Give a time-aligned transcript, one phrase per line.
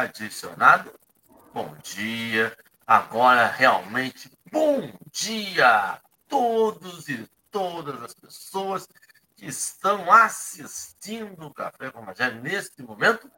[0.00, 0.92] adicionado.
[1.52, 2.56] Bom dia.
[2.86, 8.88] Agora realmente bom dia a todos e todas as pessoas
[9.36, 13.30] que estão assistindo o Café com Magé neste momento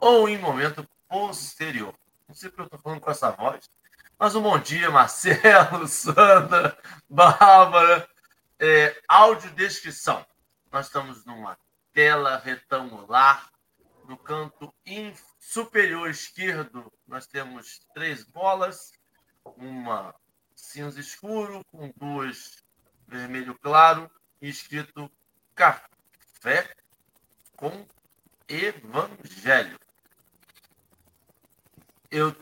[0.00, 1.94] ou em momento posterior.
[2.26, 3.70] Não sei porque eu estou falando com essa voz,
[4.18, 6.76] mas um bom dia, Marcelo, Sandra,
[7.08, 8.08] Bárbara.
[8.58, 10.26] É, audiodescrição.
[10.72, 11.56] Nós estamos numa
[11.92, 13.48] tela retangular.
[14.08, 14.74] No canto
[15.48, 18.92] superior esquerdo, nós temos três bolas,
[19.56, 20.14] uma
[20.54, 22.62] cinza escuro com duas
[23.06, 24.10] vermelho claro
[24.42, 25.10] escrito
[25.54, 26.76] café
[27.56, 27.86] com
[28.46, 29.78] evangelho
[32.10, 32.36] eu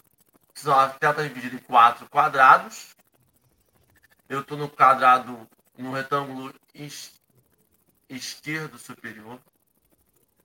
[0.69, 2.97] a tela está dividida em quatro quadrados.
[4.29, 7.21] Eu estou no quadrado, no retângulo es,
[8.09, 9.41] esquerdo superior.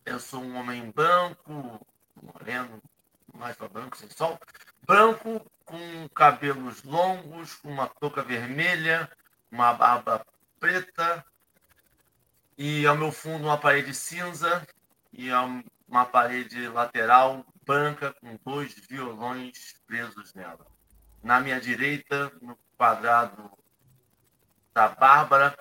[0.06, 1.80] Eu sou um homem branco,
[2.22, 2.82] moreno,
[3.34, 4.40] mais para branco, sem sol.
[4.86, 9.10] Branco, com cabelos longos, com uma touca vermelha,
[9.52, 10.26] uma barba
[10.60, 11.26] preta.
[12.58, 14.68] E ao meu fundo uma parede cinza
[15.14, 15.30] e
[15.88, 20.66] uma parede lateral branca com dois violões presos nela.
[21.24, 23.52] Na minha direita, no quadrado
[24.74, 25.58] da Bárbara,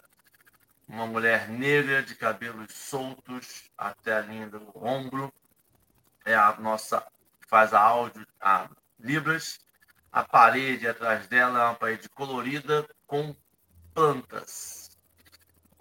[0.89, 5.33] uma mulher negra de cabelos soltos até a linha do ombro.
[6.25, 7.05] É a nossa
[7.47, 9.59] faz a áudio a libras.
[10.13, 13.35] A parede atrás dela é uma parede colorida com
[13.95, 14.91] plantas.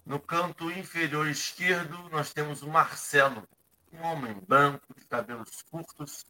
[0.05, 3.47] No canto inferior esquerdo, nós temos o Marcelo,
[3.93, 6.25] um homem branco, de cabelos curtos,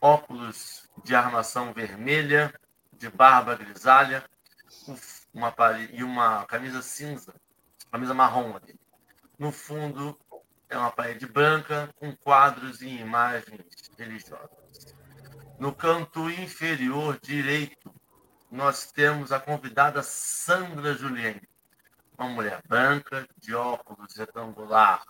[0.00, 2.54] óculos de armação vermelha,
[2.92, 4.24] de barba grisalha,
[5.32, 5.54] uma
[5.92, 7.34] e uma camisa cinza,
[7.90, 8.78] camisa marrom ali.
[9.38, 10.18] No fundo
[10.68, 13.64] é uma parede branca com quadros e imagens
[13.98, 14.94] religiosas.
[15.58, 17.94] No canto inferior direito,
[18.50, 21.40] nós temos a convidada Sandra Julien,
[22.18, 25.04] uma mulher branca, de óculos retangular,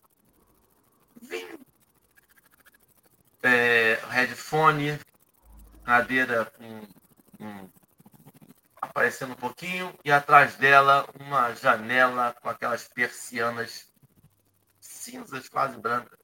[3.43, 4.99] é, headphone,
[5.84, 6.87] cadeira com,
[7.38, 7.71] com,
[8.81, 13.88] aparecendo um pouquinho, e atrás dela uma janela com aquelas persianas
[15.06, 16.19] cinzas, quase brancas.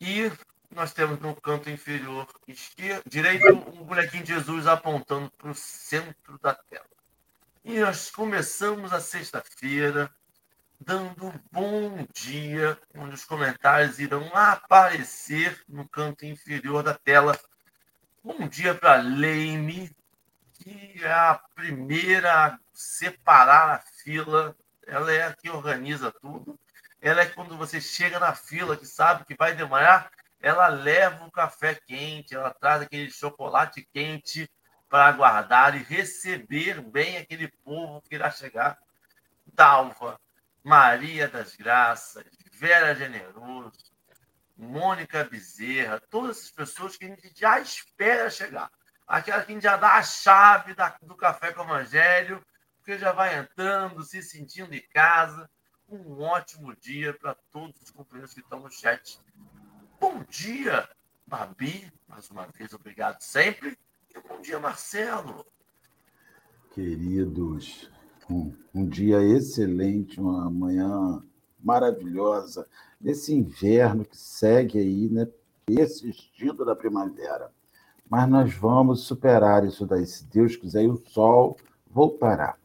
[0.00, 0.30] E
[0.70, 6.38] nós temos no canto inferior esquerdo, direito um bonequinho de Jesus apontando para o centro
[6.38, 6.86] da tela.
[7.64, 10.10] E nós começamos a sexta-feira
[10.78, 17.38] dando bom dia, onde os comentários irão aparecer no canto inferior da tela.
[18.22, 19.90] Bom dia para Leime,
[20.52, 24.56] que é a primeira a separar a fila.
[24.86, 26.58] Ela é a que organiza tudo.
[27.04, 30.10] Ela é quando você chega na fila, que sabe que vai demorar,
[30.40, 34.50] ela leva o café quente, ela traz aquele chocolate quente
[34.88, 38.78] para aguardar e receber bem aquele povo que irá chegar.
[39.44, 40.18] Dalva,
[40.62, 43.92] Maria das Graças, Vera Generoso,
[44.56, 48.70] Mônica Bezerra, todas essas pessoas que a gente já espera chegar.
[49.06, 52.42] Aquela que a gente já dá a chave da, do café com o Evangelho,
[52.78, 55.50] porque já vai entrando, se sentindo em casa.
[55.88, 59.20] Um ótimo dia para todos os companheiros que estão no chat.
[60.00, 60.88] Bom dia,
[61.26, 63.78] Babi, mais uma vez, obrigado sempre.
[64.14, 65.46] E bom dia, Marcelo.
[66.72, 67.90] Queridos,
[68.30, 71.22] um, um dia excelente, uma manhã
[71.62, 72.66] maravilhosa,
[73.00, 75.28] nesse inverno que segue aí, né,
[75.64, 77.52] persistindo da primavera.
[78.08, 81.56] Mas nós vamos superar isso daí, se Deus quiser, e o sol
[81.90, 82.56] voltará.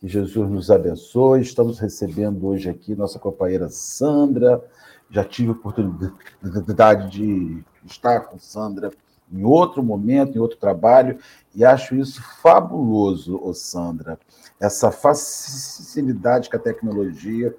[0.00, 1.42] Que Jesus nos abençoe.
[1.42, 4.64] Estamos recebendo hoje aqui nossa companheira Sandra.
[5.10, 8.90] Já tive a oportunidade de estar com Sandra
[9.30, 11.18] em outro momento, em outro trabalho,
[11.54, 14.18] e acho isso fabuloso, ô Sandra
[14.60, 17.56] essa facilidade que a tecnologia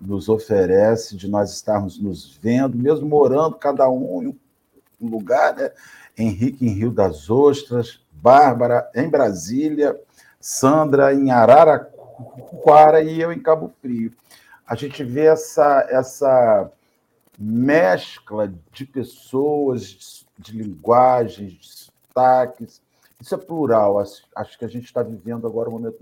[0.00, 4.38] nos oferece de nós estarmos nos vendo, mesmo morando cada um em
[5.00, 5.70] um lugar, né?
[6.18, 9.98] Henrique em Rio das Ostras, Bárbara em Brasília,
[10.40, 14.12] Sandra em Araraquara e eu em Cabo Frio.
[14.66, 16.70] A gente vê essa, essa
[17.38, 22.80] mescla de pessoas, de linguagens, de sotaques,
[23.20, 23.98] isso é plural.
[23.98, 25.98] Acho que a gente está vivendo agora um momento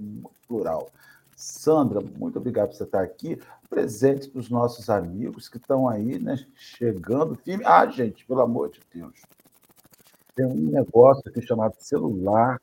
[0.46, 0.88] plural.
[1.37, 3.40] Sandra, muito obrigado por você estar aqui.
[3.69, 7.64] Presente para os nossos amigos que estão aí, né, chegando firme.
[7.67, 9.20] Ah, gente, pelo amor de Deus.
[10.35, 12.61] tem um negócio aqui chamado celular.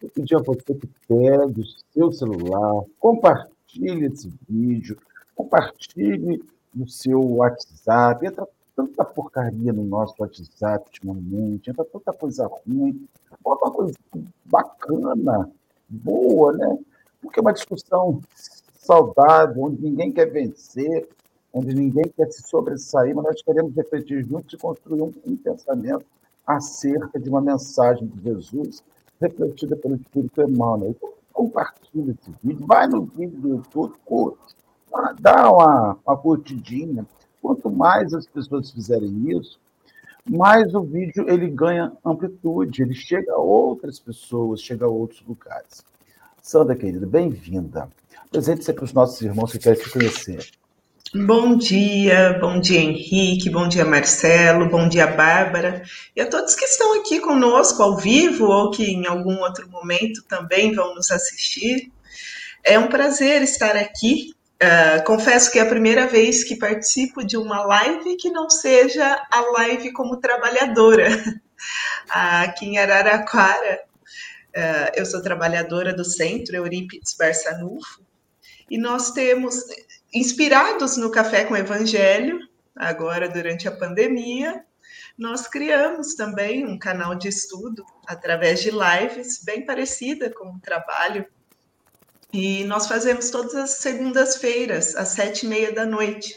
[0.00, 4.98] Eu pedi a você que pegue o seu celular, compartilhe esse vídeo,
[5.34, 6.42] compartilhe
[6.74, 8.26] no seu WhatsApp.
[8.26, 13.08] Entra tanta porcaria no nosso WhatsApp ultimamente, entra tanta coisa ruim.
[13.42, 13.94] Bota uma coisa
[14.44, 15.50] bacana,
[15.88, 16.78] boa, né?
[17.22, 18.20] Porque é uma discussão
[18.78, 21.08] saudável, onde ninguém quer vencer,
[21.52, 26.04] onde ninguém quer se sobressair, mas nós queremos refletir juntos e construir um, um pensamento
[26.46, 28.84] acerca de uma mensagem de Jesus
[29.20, 30.90] refletida pelo Espírito Emmanuel.
[30.90, 34.56] Então, compartilha esse vídeo, vai no vídeo do YouTube, curte,
[35.20, 37.06] dá uma, uma curtidinha.
[37.42, 39.60] Quanto mais as pessoas fizerem isso,
[40.28, 45.84] mais o vídeo ele ganha amplitude, ele chega a outras pessoas, chega a outros lugares.
[46.42, 47.88] Sandra, querida, bem-vinda.
[48.30, 50.50] Presente-se para os nossos irmãos que querem te conhecer.
[51.14, 55.84] Bom dia, bom dia Henrique, bom dia Marcelo, bom dia Bárbara
[56.16, 60.24] e a todos que estão aqui conosco ao vivo ou que em algum outro momento
[60.24, 61.92] também vão nos assistir.
[62.64, 64.34] É um prazer estar aqui.
[64.60, 69.24] Uh, confesso que é a primeira vez que participo de uma live que não seja
[69.30, 71.06] a live como trabalhadora.
[72.10, 73.80] aqui em Araraquara,
[74.56, 78.04] uh, eu sou trabalhadora do Centro Eurípides Barçanufo
[78.68, 79.54] e nós temos
[80.12, 82.38] inspirados no Café com Evangelho,
[82.74, 84.64] agora durante a pandemia,
[85.16, 91.26] nós criamos também um canal de estudo através de lives, bem parecida com o trabalho.
[92.32, 96.36] E nós fazemos todas as segundas-feiras, às sete e meia da noite.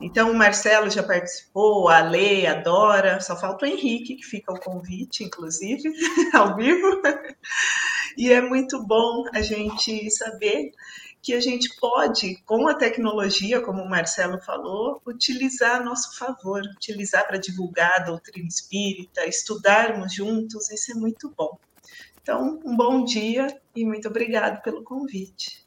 [0.00, 4.52] Então, o Marcelo já participou, a Lê, a Dora, só falta o Henrique, que fica
[4.52, 5.92] o convite, inclusive,
[6.32, 7.02] ao vivo.
[8.16, 10.70] E é muito bom a gente saber
[11.22, 16.62] que a gente pode, com a tecnologia, como o Marcelo falou, utilizar a nosso favor,
[16.62, 21.58] utilizar para divulgar a doutrina espírita, estudarmos juntos, isso é muito bom.
[22.22, 25.66] Então, um bom dia e muito obrigado pelo convite.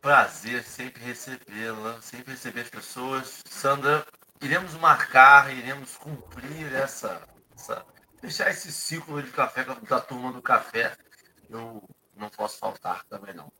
[0.00, 3.42] Prazer sempre recebê-la, sempre receber as pessoas.
[3.44, 4.06] Sandra,
[4.40, 7.22] iremos marcar, iremos cumprir essa,
[7.54, 7.84] essa
[8.20, 10.96] deixar esse ciclo de café da turma do café.
[11.48, 11.82] Eu
[12.20, 13.50] não posso faltar também não.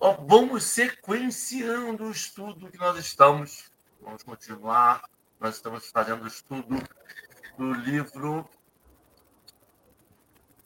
[0.00, 3.70] Ó, vamos sequenciando o estudo que nós estamos.
[4.00, 5.02] Vamos continuar.
[5.40, 6.76] Nós estamos fazendo o estudo
[7.58, 8.48] do livro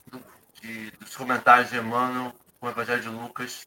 [0.06, 0.22] do,
[0.60, 3.66] de, dos comentários de Emmanuel com o Evangelho de Lucas.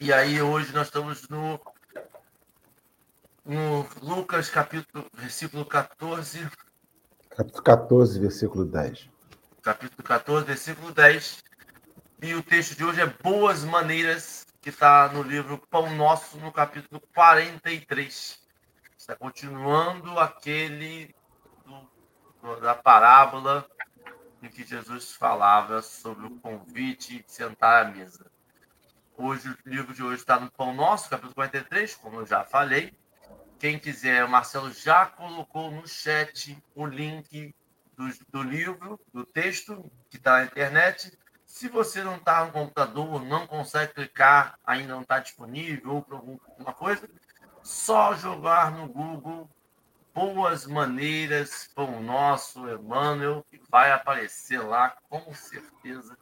[0.00, 1.60] E aí hoje nós estamos no,
[3.44, 6.48] no Lucas capítulo, versículo 14.
[7.30, 9.10] Capítulo 14, versículo 10.
[9.62, 11.47] Capítulo 14, versículo 10.
[12.20, 16.50] E o texto de hoje é Boas Maneiras, que está no livro Pão Nosso, no
[16.50, 18.44] capítulo 43.
[18.96, 21.14] Está continuando aquele
[21.64, 23.64] do, da parábola
[24.42, 28.28] em que Jesus falava sobre o convite de sentar à mesa.
[29.16, 32.92] Hoje, o livro de hoje está no Pão Nosso, capítulo 43, como eu já falei.
[33.60, 37.54] Quem quiser, o Marcelo já colocou no chat o link
[37.96, 41.16] do, do livro, do texto, que está na internet.
[41.58, 46.14] Se você não está no computador, não consegue clicar, ainda não está disponível ou por
[46.14, 47.10] alguma coisa,
[47.64, 49.50] só jogar no Google
[50.14, 56.16] Boas Maneiras Pão Nosso Emmanuel e vai aparecer lá com certeza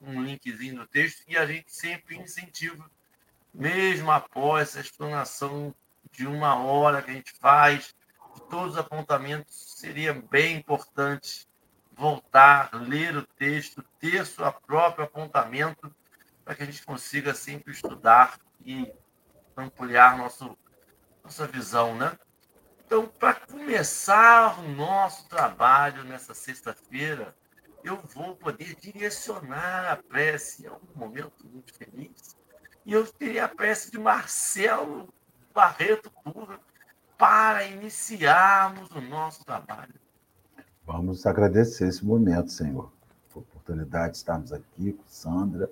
[0.00, 2.90] um linkzinho no texto e a gente sempre incentiva,
[3.54, 5.72] mesmo após essa explanação
[6.10, 7.94] de uma hora que a gente faz,
[8.50, 11.48] todos os apontamentos, seria bem importante
[12.00, 15.94] voltar, ler o texto, ter seu próprio apontamento,
[16.42, 18.90] para que a gente consiga sempre estudar e
[19.54, 20.56] ampliar nosso,
[21.22, 22.18] nossa visão, né?
[22.86, 27.36] Então, para começar o nosso trabalho nessa sexta-feira,
[27.84, 30.66] eu vou poder direcionar a prece.
[30.66, 32.34] É um momento muito feliz.
[32.86, 35.12] E eu teria a prece de Marcelo
[35.52, 36.58] Barreto Pura
[37.18, 40.00] para iniciarmos o nosso trabalho.
[40.92, 42.90] Vamos agradecer esse momento, Senhor.
[43.32, 45.70] A oportunidade de estarmos aqui com Sandra,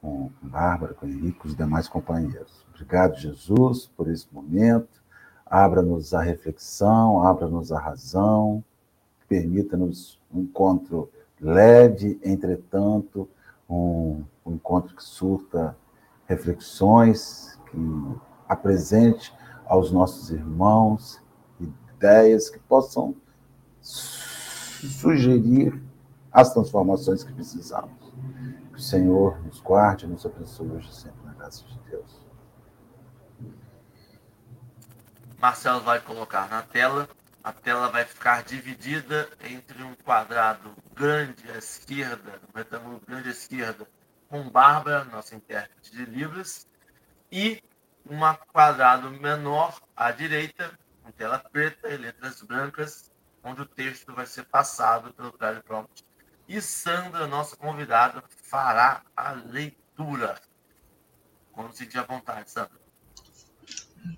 [0.00, 2.64] com Bárbara, com Henrique, com os demais companheiros.
[2.72, 5.02] Obrigado, Jesus, por esse momento.
[5.44, 8.62] Abra-nos a reflexão, abra-nos a razão,
[9.28, 11.10] permita-nos um encontro
[11.40, 13.28] leve, entretanto,
[13.68, 15.76] um, um encontro que surta
[16.28, 17.78] reflexões, que
[18.48, 19.34] apresente
[19.66, 21.20] aos nossos irmãos
[21.58, 23.12] ideias que possam
[24.86, 25.82] sugerir
[26.32, 28.12] as transformações que precisamos.
[28.72, 32.26] Que o Senhor nos guarde, nos abençoe hoje sempre na graça de Deus.
[35.38, 37.08] Marcelo vai colocar na tela
[37.46, 43.30] a tela vai ficar dividida entre um quadrado grande à esquerda, um retângulo grande à
[43.30, 43.86] esquerda,
[44.28, 46.66] com Bárbara, nossa intérprete de Libras,
[47.30, 47.62] e
[48.10, 48.18] um
[48.52, 53.12] quadrado menor à direita, com tela preta e letras brancas,
[53.46, 56.04] onde o texto vai ser passado pelo teleprompter.
[56.48, 60.40] E Sandra, nossa convidada, fará a leitura.
[61.52, 62.80] Quando sentir à vontade, Sandra.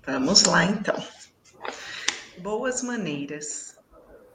[0.05, 0.95] Vamos lá, então.
[2.39, 3.77] Boas maneiras.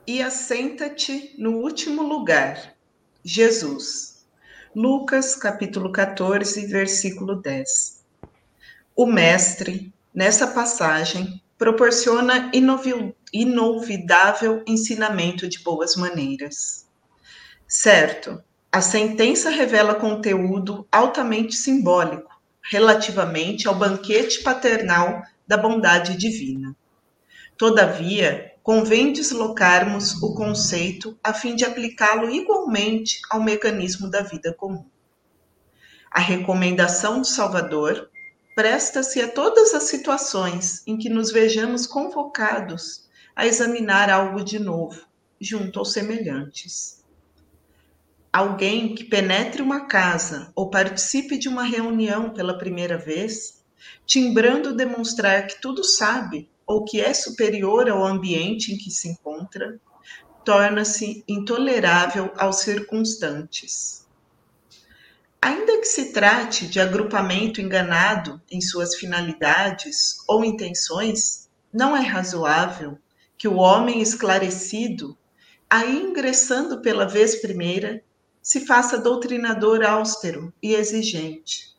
[0.06, 2.74] E assenta-te no último lugar,
[3.24, 4.26] Jesus.
[4.74, 8.04] Lucas, capítulo 14, versículo 10.
[8.94, 12.50] O Mestre, nessa passagem, proporciona
[13.34, 16.86] inolvidável ensinamento de boas maneiras.
[17.66, 22.30] Certo, a sentença revela conteúdo altamente simbólico
[22.62, 26.76] relativamente ao banquete paternal da bondade divina.
[27.58, 34.86] Todavia, convém deslocarmos o conceito a fim de aplicá-lo igualmente ao mecanismo da vida comum.
[36.10, 38.08] A recomendação do Salvador
[38.54, 43.03] presta-se a todas as situações em que nos vejamos convocados
[43.34, 45.00] a examinar algo de novo,
[45.40, 47.02] junto aos semelhantes.
[48.32, 53.62] Alguém que penetre uma casa ou participe de uma reunião pela primeira vez,
[54.06, 59.78] timbrando demonstrar que tudo sabe ou que é superior ao ambiente em que se encontra,
[60.44, 64.06] torna-se intolerável aos circunstantes.
[65.40, 72.98] Ainda que se trate de agrupamento enganado em suas finalidades ou intenções, não é razoável
[73.44, 75.18] que o homem esclarecido,
[75.68, 78.02] aí ingressando pela vez primeira,
[78.40, 81.76] se faça doutrinador austero e exigente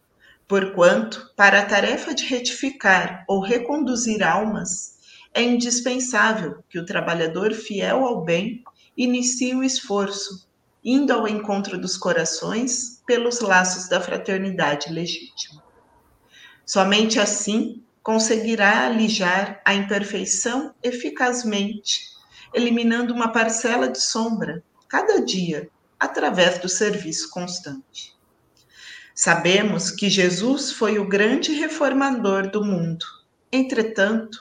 [0.47, 4.99] Porquanto, para a tarefa de retificar ou reconduzir almas,
[5.33, 8.63] é indispensável que o trabalhador fiel ao bem
[8.95, 10.47] inicie o esforço,
[10.83, 15.63] indo ao encontro dos corações pelos laços da fraternidade legítima.
[16.63, 22.01] Somente assim conseguirá alijar a imperfeição eficazmente,
[22.53, 25.67] eliminando uma parcela de sombra cada dia
[25.99, 28.15] através do serviço constante.
[29.15, 33.03] Sabemos que Jesus foi o grande reformador do mundo.
[33.51, 34.37] Entretanto,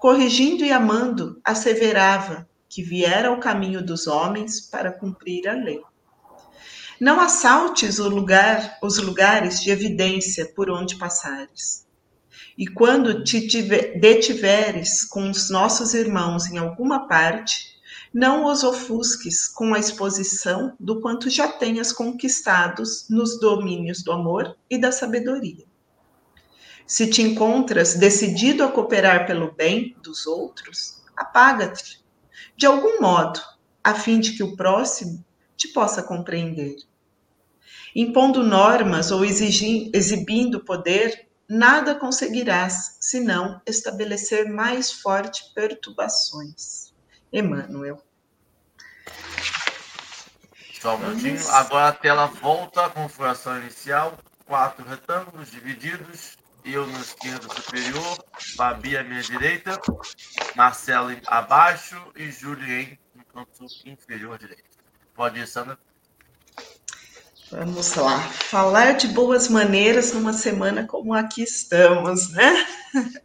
[0.00, 5.80] corrigindo e amando, asseverava que viera ao caminho dos homens para cumprir a lei.
[7.00, 11.83] Não assaltes lugar, os lugares de evidência por onde passares.
[12.56, 13.40] E quando te
[13.98, 17.74] detiveres com os nossos irmãos em alguma parte,
[18.12, 24.56] não os ofusques com a exposição do quanto já tenhas conquistados nos domínios do amor
[24.70, 25.64] e da sabedoria.
[26.86, 32.04] Se te encontras decidido a cooperar pelo bem dos outros, apaga-te,
[32.56, 33.40] de algum modo,
[33.82, 35.24] a fim de que o próximo
[35.56, 36.76] te possa compreender.
[37.96, 46.92] Impondo normas ou exibindo poder, nada conseguirás senão estabelecer mais fortes perturbações.
[47.32, 48.02] Emmanuel.
[50.80, 51.48] Só um minutinho.
[51.50, 54.18] Agora a tela volta à configuração inicial.
[54.46, 56.36] Quatro retângulos divididos.
[56.64, 58.24] Eu no esquerdo superior,
[58.56, 59.78] Babi à minha direita,
[60.56, 64.64] Marcelo abaixo e Julien no canto inferior direito.
[65.14, 65.78] Pode ir, Sandra.
[67.56, 68.18] Vamos lá.
[68.18, 72.66] Falar de boas maneiras numa semana como aqui estamos, né?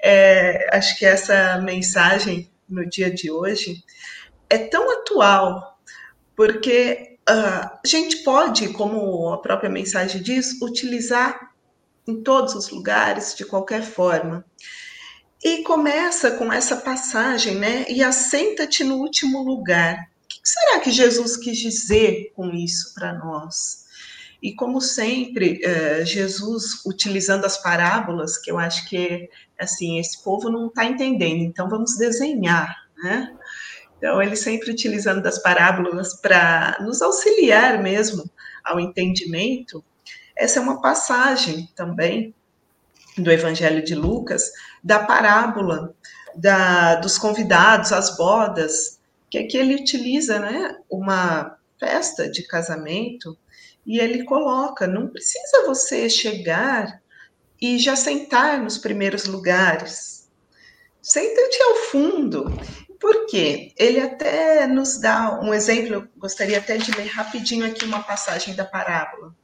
[0.00, 3.82] É, acho que essa mensagem no dia de hoje
[4.48, 5.76] é tão atual,
[6.36, 11.50] porque uh, a gente pode, como a própria mensagem diz, utilizar
[12.06, 14.44] em todos os lugares, de qualquer forma.
[15.42, 17.84] E começa com essa passagem, né?
[17.88, 20.08] E assenta-te no último lugar.
[20.48, 23.86] Que será que Jesus quis dizer com isso para nós?
[24.42, 29.28] E como sempre, uh, Jesus utilizando as parábolas, que eu acho que
[29.58, 33.36] assim esse povo não está entendendo, então vamos desenhar, né?
[33.98, 38.24] Então ele sempre utilizando das parábolas para nos auxiliar mesmo
[38.64, 39.84] ao entendimento.
[40.34, 42.34] Essa é uma passagem também
[43.18, 44.50] do Evangelho de Lucas
[44.82, 45.94] da parábola
[46.34, 48.97] da, dos convidados às bodas,
[49.30, 53.36] que aqui ele utiliza, né, uma festa de casamento
[53.86, 57.00] e ele coloca: não precisa você chegar
[57.60, 60.28] e já sentar nos primeiros lugares.
[61.00, 62.52] Senta-te ao fundo.
[63.00, 63.72] Por quê?
[63.76, 68.54] Ele até nos dá um exemplo, eu gostaria até de ler rapidinho aqui uma passagem
[68.54, 69.34] da parábola.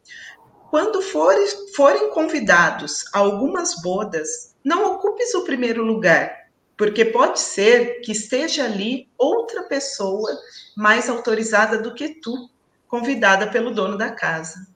[0.71, 6.37] Quando forem convidados a algumas bodas, não ocupes o primeiro lugar,
[6.76, 10.31] porque pode ser que esteja ali outra pessoa
[10.76, 12.50] mais autorizada do que tu,
[12.88, 14.66] convidada pelo dono da casa.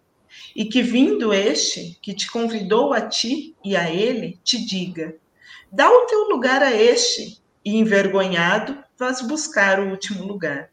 [0.54, 5.16] E que vindo este, que te convidou a ti e a ele, te diga:
[5.70, 10.70] dá o teu lugar a este, e envergonhado, vás buscar o último lugar.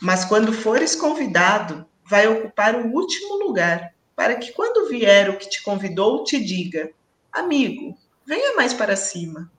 [0.00, 5.48] Mas quando fores convidado, vai ocupar o último lugar, para que quando vier o que
[5.48, 6.90] te convidou, te diga:
[7.32, 9.50] amigo, venha mais para cima.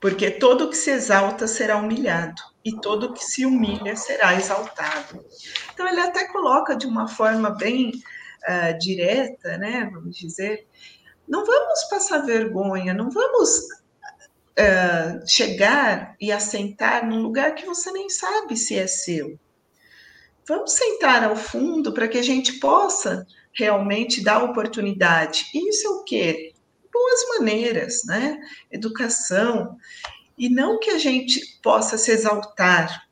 [0.00, 5.24] Porque todo que se exalta será humilhado, e todo que se humilha será exaltado.
[5.72, 9.88] Então, ele até coloca de uma forma bem uh, direta, né?
[9.92, 10.66] Vamos dizer,
[11.26, 13.58] não vamos passar vergonha, não vamos
[14.58, 19.38] uh, chegar e assentar num lugar que você nem sabe se é seu.
[20.46, 25.44] Vamos sentar ao fundo para que a gente possa realmente dar oportunidade.
[25.54, 26.47] Isso é o quê?
[26.92, 28.40] Boas maneiras, né?
[28.70, 29.76] Educação.
[30.36, 33.08] E não que a gente possa se exaltar,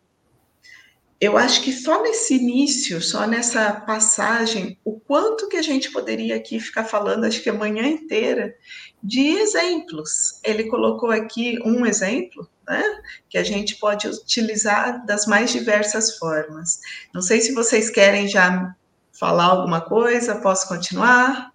[1.18, 6.37] eu acho que só nesse início, só nessa passagem, o quanto que a gente poderia
[6.37, 8.54] aqui ficar falando, acho que a manhã inteira,
[9.02, 10.38] de exemplos.
[10.45, 12.83] Ele colocou aqui um exemplo, né,
[13.30, 16.80] que a gente pode utilizar das mais diversas formas.
[17.14, 18.75] Não sei se vocês querem já
[19.11, 21.50] falar alguma coisa, posso continuar?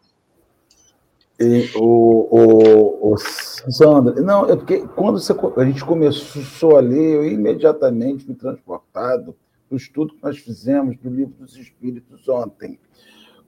[1.41, 7.15] E, o, o, o Sandra, não, é porque quando você, a gente começou a ler,
[7.15, 9.35] eu imediatamente fui transportado
[9.67, 12.79] do estudo que nós fizemos do Livro dos Espíritos ontem.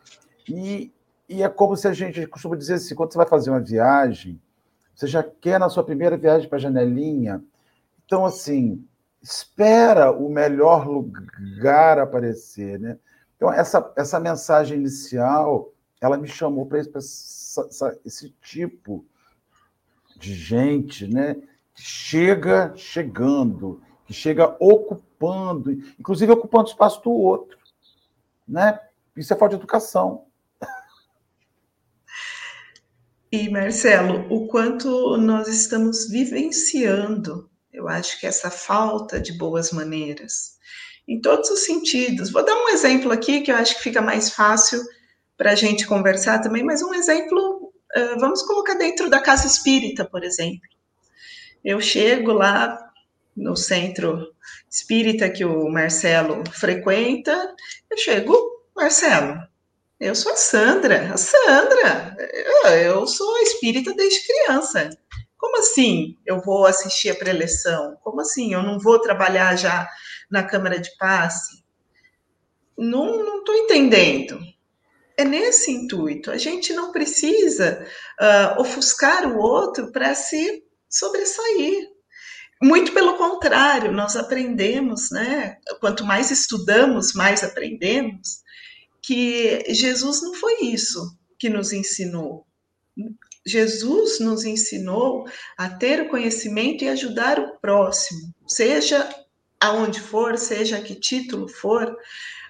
[0.48, 0.92] E,
[1.30, 4.42] e é como se a gente costuma dizer assim: quando você vai fazer uma viagem,
[4.96, 7.42] você já quer na sua primeira viagem para a janelinha.
[8.04, 8.84] Então, assim,
[9.22, 12.98] espera o melhor lugar aparecer, né?
[13.36, 19.06] Então essa essa mensagem inicial, ela me chamou para esse, tipo
[20.18, 21.36] de gente, né?
[21.74, 27.58] Que chega chegando, que chega ocupando, inclusive ocupando o espaço do outro,
[28.48, 28.80] né?
[29.16, 30.26] Isso é falta de educação.
[33.32, 40.58] E Marcelo, o quanto nós estamos vivenciando eu acho que essa falta de boas maneiras,
[41.08, 42.32] em todos os sentidos.
[42.32, 44.82] Vou dar um exemplo aqui que eu acho que fica mais fácil
[45.38, 47.72] para a gente conversar também, mas um exemplo,
[48.20, 50.68] vamos colocar dentro da casa espírita, por exemplo.
[51.64, 52.78] Eu chego lá
[53.36, 54.34] no centro
[54.70, 57.56] espírita que o Marcelo frequenta,
[57.90, 58.36] eu chego,
[58.76, 59.42] Marcelo,
[60.00, 62.16] eu sou a Sandra, a Sandra,
[62.82, 64.90] eu sou espírita desde criança.
[65.38, 67.98] Como assim eu vou assistir a preleção?
[68.02, 69.88] Como assim eu não vou trabalhar já
[70.32, 71.64] na Câmara de Passe?
[72.78, 74.40] Não estou entendendo.
[75.18, 76.32] É nesse intuito.
[76.32, 77.86] A gente não precisa
[78.22, 81.90] uh, ofuscar o outro para se sobressair.
[82.62, 85.58] Muito pelo contrário, nós aprendemos, né?
[85.80, 88.42] Quanto mais estudamos, mais aprendemos,
[89.02, 92.46] que Jesus não foi isso que nos ensinou.
[93.46, 95.26] Jesus nos ensinou
[95.58, 99.10] a ter o conhecimento e ajudar o próximo, seja
[99.60, 101.96] aonde for, seja a que título for,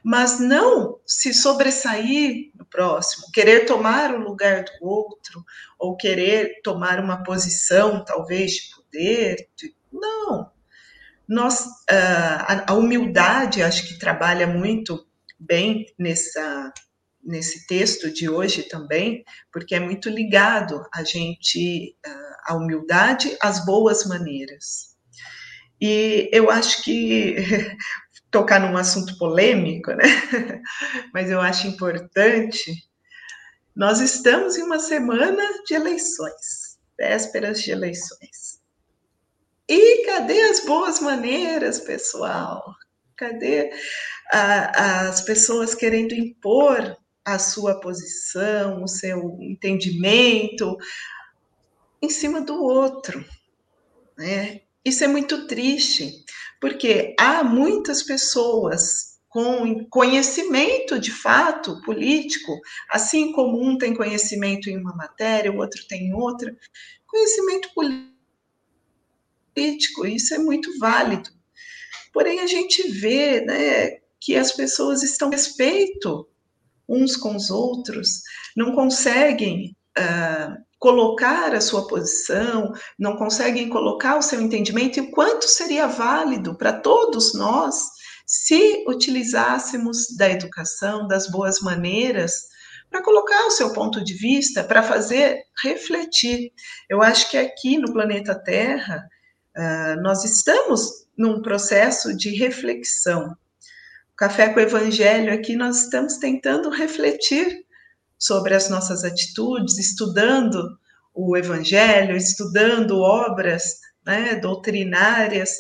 [0.04, 5.44] mas não se sobressair no próximo, querer tomar o lugar do outro,
[5.78, 9.50] ou querer tomar uma posição, talvez, de poder.
[9.58, 9.76] De...
[9.92, 10.52] Não.
[11.28, 15.06] Nós, ah, a humildade, acho que trabalha muito
[15.40, 16.74] bem nessa,
[17.24, 21.96] nesse texto de hoje também, porque é muito ligado a gente
[22.50, 24.98] a humildade, às boas maneiras.
[25.80, 27.36] E eu acho que
[28.32, 30.04] tocar num assunto polêmico, né?
[31.14, 32.74] Mas eu acho importante.
[33.76, 38.60] Nós estamos em uma semana de eleições, vésperas de eleições.
[39.70, 42.64] E cadê as boas maneiras, pessoal?
[43.16, 43.72] Cadê
[44.32, 50.78] as pessoas querendo impor a sua posição, o seu entendimento
[52.02, 53.24] em cima do outro.
[54.18, 54.62] Né?
[54.84, 56.24] Isso é muito triste,
[56.60, 64.78] Porque há muitas pessoas com conhecimento de fato político, assim como um tem conhecimento em
[64.78, 66.56] uma matéria, o outro tem outra,
[67.06, 67.70] conhecimento
[69.56, 71.30] político, isso é muito válido.
[72.12, 76.28] Porém, a gente vê né, que as pessoas estão respeito
[76.88, 78.22] uns com os outros,
[78.56, 85.12] não conseguem uh, colocar a sua posição, não conseguem colocar o seu entendimento e o
[85.12, 87.76] quanto seria válido para todos nós
[88.26, 92.34] se utilizássemos da educação, das boas maneiras,
[92.90, 96.52] para colocar o seu ponto de vista, para fazer refletir.
[96.90, 99.08] Eu acho que aqui no planeta Terra,
[99.58, 103.36] uh, nós estamos num processo de reflexão.
[104.20, 107.66] Café com o Evangelho aqui, nós estamos tentando refletir
[108.18, 110.78] sobre as nossas atitudes, estudando
[111.14, 115.56] o Evangelho, estudando obras né, doutrinárias,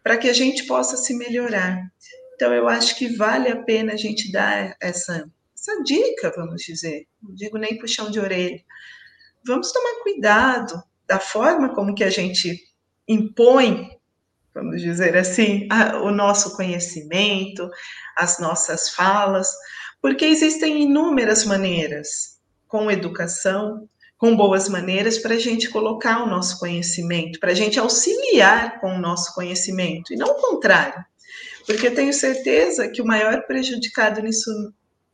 [0.00, 1.76] para que a gente possa se melhorar.
[2.36, 7.08] Então, eu acho que vale a pena a gente dar essa, essa dica, vamos dizer,
[7.20, 8.62] não digo nem puxão de orelha.
[9.44, 12.62] Vamos tomar cuidado da forma como que a gente
[13.08, 13.90] impõe,
[14.54, 17.68] vamos dizer assim, a, o nosso conhecimento,
[18.16, 19.50] as nossas falas,
[20.00, 22.38] porque existem inúmeras maneiras,
[22.68, 27.78] com educação, com boas maneiras, para a gente colocar o nosso conhecimento, para a gente
[27.78, 31.04] auxiliar com o nosso conhecimento, e não o contrário.
[31.66, 34.50] Porque eu tenho certeza que o maior prejudicado nisso,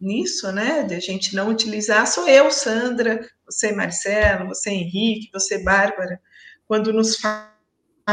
[0.00, 5.62] nisso, né, de a gente não utilizar, sou eu, Sandra, você, Marcelo, você, Henrique, você,
[5.62, 6.20] Bárbara,
[6.66, 7.16] quando nos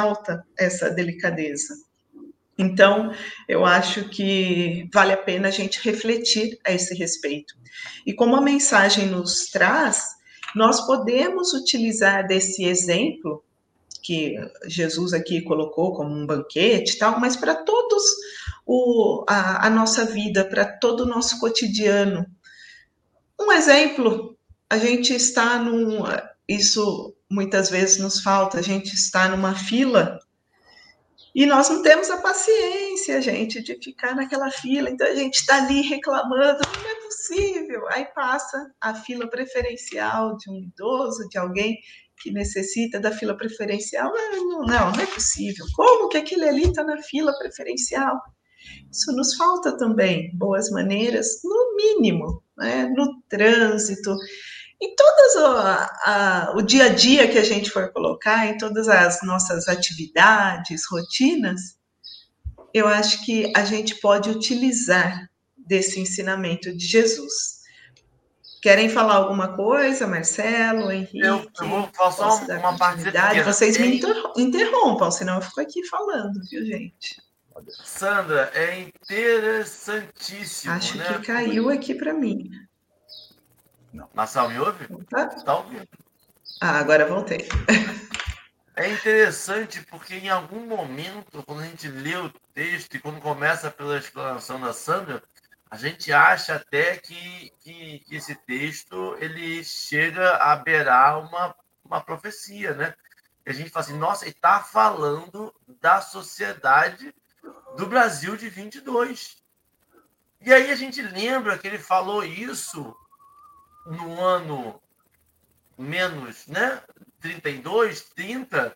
[0.01, 1.73] falta essa delicadeza.
[2.57, 3.11] Então,
[3.47, 7.53] eu acho que vale a pena a gente refletir a esse respeito.
[8.05, 10.07] E como a mensagem nos traz,
[10.55, 13.43] nós podemos utilizar desse exemplo
[14.01, 18.03] que Jesus aqui colocou como um banquete e tal, mas para todos
[18.65, 22.25] o, a, a nossa vida, para todo o nosso cotidiano.
[23.39, 24.35] Um exemplo,
[24.69, 26.03] a gente está num.
[26.47, 30.19] Isso muitas vezes nos falta, a gente está numa fila
[31.37, 34.89] e nós não temos a paciência, gente, de ficar naquela fila.
[34.89, 37.87] Então a gente está ali reclamando, não é possível.
[37.89, 41.77] Aí passa a fila preferencial de um idoso, de alguém
[42.23, 44.11] que necessita da fila preferencial.
[44.11, 45.63] Não, não, não é possível.
[45.75, 48.19] Como que aquele ali está na fila preferencial?
[48.91, 52.91] Isso nos falta também, boas maneiras, no mínimo, né?
[52.97, 54.15] no trânsito,
[54.81, 55.45] em todas o,
[56.05, 60.83] a, o dia a dia que a gente for colocar, em todas as nossas atividades,
[60.89, 61.77] rotinas,
[62.73, 67.57] eu acho que a gente pode utilizar desse ensinamento de Jesus.
[68.61, 71.19] Querem falar alguma coisa, Marcelo, Henrique?
[71.19, 73.03] Eu, eu vou falar só uma parte.
[73.43, 73.99] Vocês me
[74.37, 77.21] interrompam, senão eu fico aqui falando, viu, gente?
[77.83, 80.73] Sandra, é interessantíssimo.
[80.73, 81.05] Acho né?
[81.05, 82.49] que caiu aqui para mim.
[83.97, 84.07] Não.
[84.13, 84.87] Marcelo, me ouve?
[85.05, 85.25] Tá.
[85.27, 85.87] Tá ouvindo.
[86.61, 87.49] Ah, agora voltei.
[88.75, 93.71] É interessante porque em algum momento, quando a gente lê o texto e quando começa
[93.71, 95.23] pela explanação da Sandra,
[95.67, 101.99] a gente acha até que, que, que esse texto ele chega a beirar uma, uma
[101.99, 102.93] profecia, né?
[103.47, 107.11] E a gente fala assim, nossa, ele está falando da sociedade
[107.75, 109.37] do Brasil de 22.
[110.39, 112.95] E aí a gente lembra que ele falou isso
[113.87, 114.81] no ano
[115.77, 116.81] menos né,
[117.21, 118.75] 32, 30,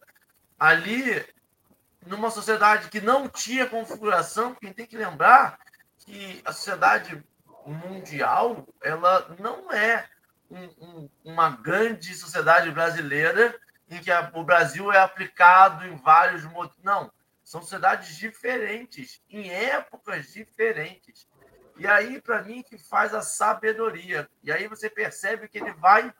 [0.60, 1.26] ali
[2.06, 5.60] numa sociedade que não tinha configuração, quem tem que lembrar
[6.00, 7.24] que a sociedade
[7.66, 10.08] mundial ela não é
[10.50, 13.56] um, um, uma grande sociedade brasileira
[13.90, 16.44] em que a, o Brasil é aplicado em vários.
[16.84, 17.12] Não,
[17.44, 21.28] são sociedades diferentes, em épocas diferentes.
[21.82, 24.30] E aí, para mim, que faz a sabedoria.
[24.44, 26.14] E aí você percebe que ele vai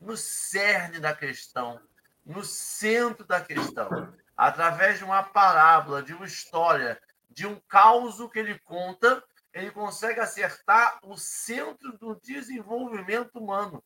[0.00, 1.80] no cerne da questão,
[2.24, 8.38] no centro da questão, através de uma parábola, de uma história, de um caos que
[8.38, 9.20] ele conta,
[9.52, 13.82] ele consegue acertar o centro do desenvolvimento humano.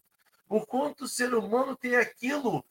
[0.46, 2.62] O quanto o ser humano tem aquilo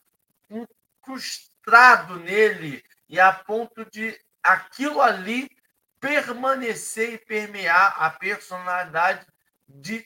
[0.47, 5.49] incrustado nele e a ponto de aquilo ali
[6.01, 9.25] permanecer e permear a personalidade
[9.69, 10.05] de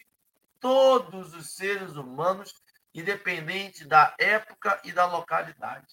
[0.60, 2.54] todos os seres humanos,
[2.94, 5.88] independente da época e da localidade.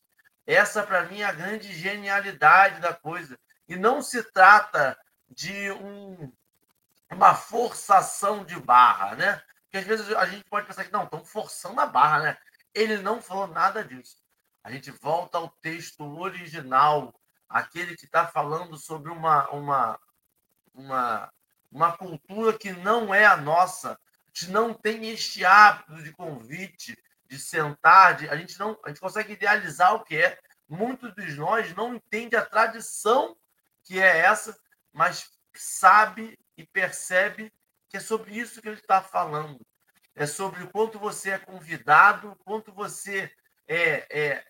[0.44, 3.38] Essa, para mim, é a grande genialidade da coisa.
[3.68, 4.98] E não se trata
[5.30, 6.32] de um,
[7.10, 9.40] uma forçação de barra, né?
[9.62, 12.36] Porque às vezes a gente pode pensar que não, estão forçando a barra, né?
[12.74, 14.16] Ele não falou nada disso.
[14.64, 17.14] A gente volta ao texto original
[17.52, 20.00] aquele que está falando sobre uma, uma,
[20.74, 21.32] uma,
[21.70, 23.92] uma cultura que não é a nossa.
[23.92, 23.98] A
[24.32, 29.00] gente não tem este hábito de convite, de sentar, de, a gente não a gente
[29.00, 30.38] consegue idealizar o que é.
[30.66, 33.36] Muitos de nós não entendem a tradição
[33.84, 34.58] que é essa,
[34.90, 37.52] mas sabe e percebe
[37.90, 39.60] que é sobre isso que ele está falando.
[40.14, 43.30] É sobre o quanto você é convidado, o quanto você
[43.68, 44.44] é, é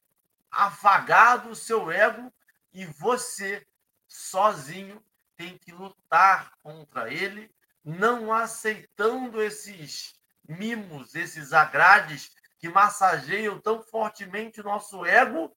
[0.50, 2.32] afagado o seu ego
[2.72, 3.66] e você
[4.06, 5.02] sozinho
[5.37, 7.50] tem que lutar contra ele,
[7.85, 10.14] não aceitando esses
[10.46, 15.54] mimos, esses agrades que massageiam tão fortemente o nosso ego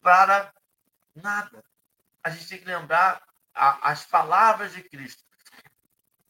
[0.00, 0.52] para
[1.14, 1.62] nada.
[2.22, 3.22] A gente tem que lembrar
[3.54, 5.24] a, as palavras de Cristo.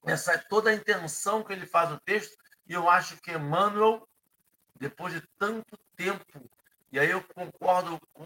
[0.05, 4.07] Essa é toda a intenção que ele faz no texto, e eu acho que Emmanuel,
[4.77, 6.51] depois de tanto tempo,
[6.93, 8.25] e aí eu concordo com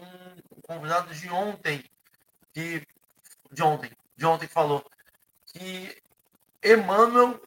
[0.49, 1.83] o convidado de ontem,
[2.53, 2.85] que
[3.51, 4.85] de ontem, de ontem que falou
[5.45, 6.01] que
[6.63, 7.41] Emmanuel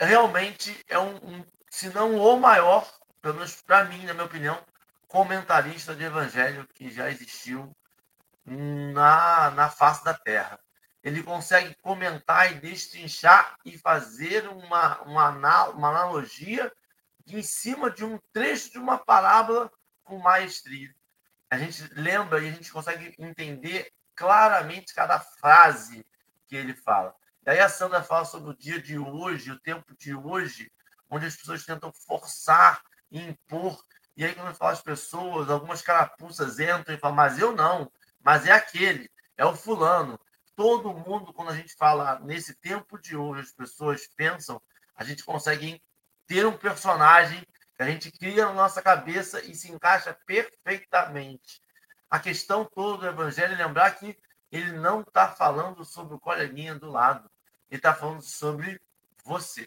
[0.00, 4.64] realmente é um, um se não o maior, pelo menos para mim, na minha opinião,
[5.06, 7.74] comentarista de evangelho que já existiu
[8.44, 10.58] na, na face da Terra.
[11.02, 16.72] Ele consegue comentar e destrinchar e fazer uma, uma, uma analogia
[17.26, 19.70] em cima de um trecho de uma parábola
[20.10, 20.92] com maestria.
[21.48, 26.04] A gente lembra e a gente consegue entender claramente cada frase
[26.48, 27.14] que ele fala.
[27.46, 30.70] E aí a Sandra fala sobre o dia de hoje, o tempo de hoje,
[31.08, 33.80] onde as pessoas tentam forçar e impor.
[34.16, 38.46] E aí, quando fala as pessoas, algumas carapuças entram e falam, mas eu não, mas
[38.46, 40.18] é aquele, é o fulano.
[40.56, 44.60] Todo mundo, quando a gente fala nesse tempo de hoje, as pessoas pensam,
[44.94, 45.80] a gente consegue
[46.26, 47.46] ter um personagem
[47.80, 51.62] que a gente cria na nossa cabeça e se encaixa perfeitamente.
[52.10, 54.18] A questão toda do evangelho é lembrar que
[54.52, 57.30] ele não está falando sobre o coleguinha do lado.
[57.70, 58.78] Ele está falando sobre
[59.24, 59.66] você,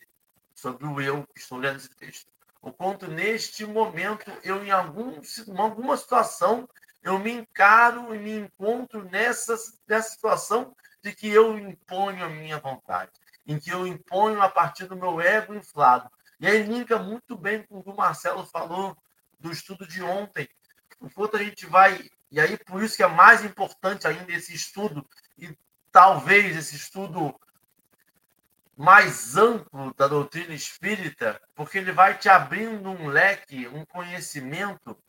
[0.54, 2.28] sobre o eu que estou lendo esse texto.
[2.62, 5.20] O quanto neste momento eu, em algum,
[5.58, 6.70] alguma situação,
[7.02, 9.56] eu me encaro e me encontro nessa,
[9.88, 13.12] nessa situação de que eu imponho a minha vontade,
[13.48, 16.12] em que eu imponho a partir do meu ego inflado.
[16.44, 18.98] E aí linka muito bem com o que o Marcelo falou
[19.40, 20.46] do estudo de ontem.
[21.02, 22.10] Enquanto a gente vai.
[22.30, 25.58] E aí, por isso que é mais importante ainda esse estudo, e
[25.90, 27.34] talvez esse estudo
[28.76, 35.02] mais amplo da doutrina espírita, porque ele vai te abrindo um leque, um conhecimento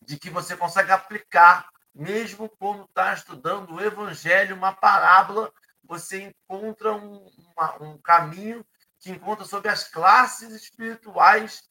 [0.00, 5.52] de que você consegue aplicar, mesmo quando está estudando o Evangelho, uma parábola,
[5.84, 8.64] você encontra um, uma, um caminho
[9.06, 11.62] que encontra sobre as classes espirituais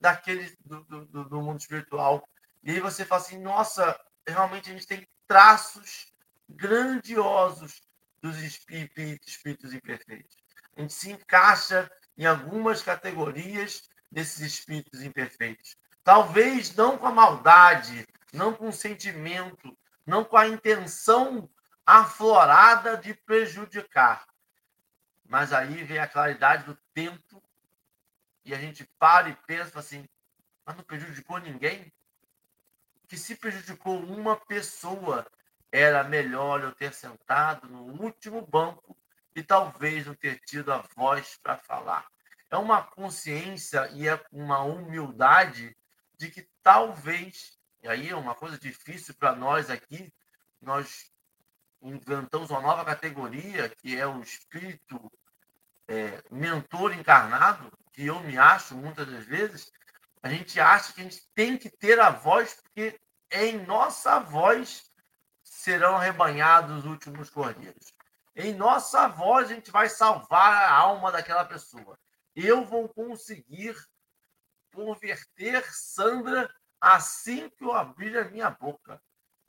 [0.00, 2.28] daquele do, do, do mundo espiritual.
[2.64, 6.12] E aí você fala assim, nossa, realmente a gente tem traços
[6.48, 7.80] grandiosos
[8.20, 10.36] dos espíritos, espíritos imperfeitos.
[10.76, 15.76] A gente se encaixa em algumas categorias desses espíritos imperfeitos.
[16.02, 21.48] Talvez não com a maldade, não com o sentimento, não com a intenção
[21.86, 24.26] aflorada de prejudicar.
[25.28, 27.42] Mas aí vem a claridade do tempo
[28.44, 30.06] e a gente para e pensa assim:
[30.64, 31.92] mas não prejudicou ninguém?
[33.08, 35.26] Que se prejudicou uma pessoa,
[35.70, 38.96] era melhor eu ter sentado no último banco
[39.34, 42.06] e talvez não ter tido a voz para falar.
[42.50, 45.76] É uma consciência e é uma humildade
[46.16, 50.12] de que talvez, e aí é uma coisa difícil para nós aqui,
[50.60, 51.12] nós
[51.84, 55.12] inventamos uma nova categoria, que é o espírito
[55.86, 59.70] é, mentor encarnado, que eu me acho muitas das vezes,
[60.22, 62.98] a gente acha que a gente tem que ter a voz, porque
[63.30, 64.90] em nossa voz
[65.42, 67.92] serão arrebanhados os últimos cordeiros.
[68.34, 71.98] Em nossa voz a gente vai salvar a alma daquela pessoa.
[72.34, 73.76] Eu vou conseguir
[74.72, 79.00] converter Sandra assim que eu abrir a minha boca.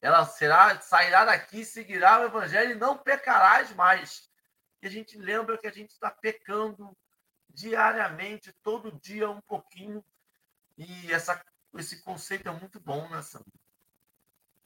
[0.05, 4.29] Ela será, sairá daqui, seguirá o evangelho e não pecarás mais.
[4.79, 6.95] E a gente lembra que a gente está pecando
[7.49, 10.05] diariamente, todo dia um pouquinho.
[10.77, 11.43] E essa,
[11.75, 13.47] esse conceito é muito bom, né, Sandra?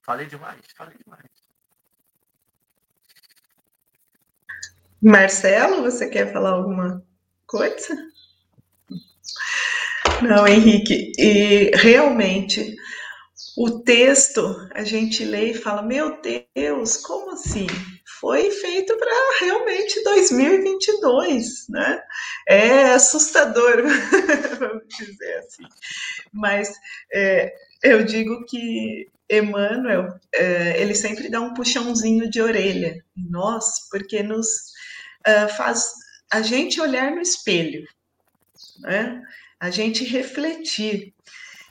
[0.02, 0.60] Falei demais?
[0.76, 1.32] Falei demais.
[5.02, 7.02] Marcelo, você quer falar alguma
[7.48, 7.96] coisa?
[10.22, 12.76] Não, Henrique, e realmente
[13.60, 17.68] o texto a gente lê e fala: Meu Deus, como assim?
[18.20, 22.02] foi feito para realmente 2022, né?
[22.48, 23.84] É assustador,
[24.60, 25.64] vamos dizer assim.
[26.32, 26.70] Mas
[27.14, 33.88] é, eu digo que Emmanuel, é, ele sempre dá um puxãozinho de orelha em nós,
[33.90, 34.48] porque nos
[35.26, 35.86] é, faz
[36.32, 37.88] a gente olhar no espelho,
[38.82, 39.22] né?
[39.60, 41.14] A gente refletir.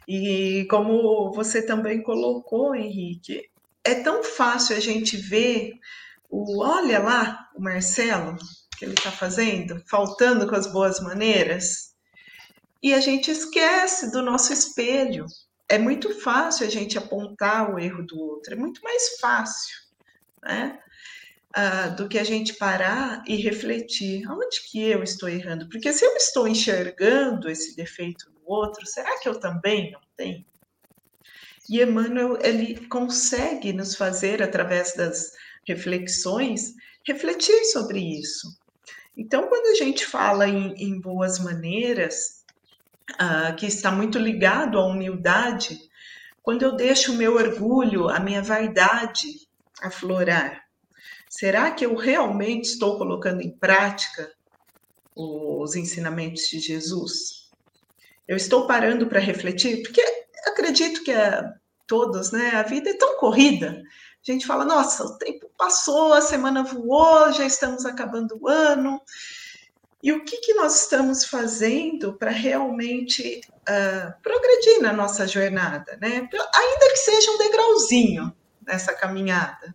[0.09, 3.51] E como você também colocou, Henrique,
[3.85, 5.75] é tão fácil a gente ver
[6.31, 8.35] o olha lá, o Marcelo,
[8.79, 11.94] que ele está fazendo, faltando com as boas maneiras,
[12.83, 15.27] e a gente esquece do nosso espelho.
[15.68, 19.77] É muito fácil a gente apontar o erro do outro, é muito mais fácil,
[20.42, 20.79] né?
[21.55, 25.68] Ah, do que a gente parar e refletir aonde que eu estou errando.
[25.68, 30.44] Porque se eu estou enxergando esse defeito outro, será que eu também não tenho?
[31.68, 35.32] E Emmanuel, ele consegue nos fazer, através das
[35.66, 36.74] reflexões,
[37.06, 38.48] refletir sobre isso.
[39.16, 42.44] Então, quando a gente fala em, em boas maneiras,
[43.14, 45.78] uh, que está muito ligado à humildade,
[46.42, 49.28] quando eu deixo o meu orgulho, a minha vaidade
[49.82, 50.62] aflorar,
[51.28, 54.32] será que eu realmente estou colocando em prática
[55.14, 57.38] os ensinamentos de Jesus?
[58.29, 60.03] Eu estou parando para refletir, porque
[60.47, 61.51] acredito que a,
[61.88, 62.51] todos, né?
[62.51, 63.83] A vida é tão corrida.
[64.27, 69.01] A gente fala, nossa, o tempo passou, a semana voou, já estamos acabando o ano.
[70.03, 76.29] E o que, que nós estamos fazendo para realmente uh, progredir na nossa jornada, né?
[76.55, 78.33] Ainda que seja um degrauzinho
[78.64, 79.75] nessa caminhada.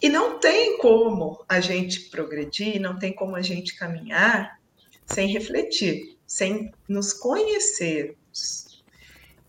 [0.00, 4.58] E não tem como a gente progredir, não tem como a gente caminhar
[5.06, 8.82] sem refletir, sem nos conhecermos.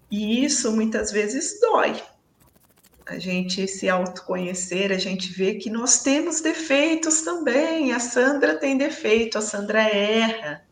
[0.09, 2.01] E isso muitas vezes dói.
[3.05, 7.91] A gente se autoconhecer, a gente vê que nós temos defeitos também.
[7.91, 10.65] A Sandra tem defeito, a Sandra erra.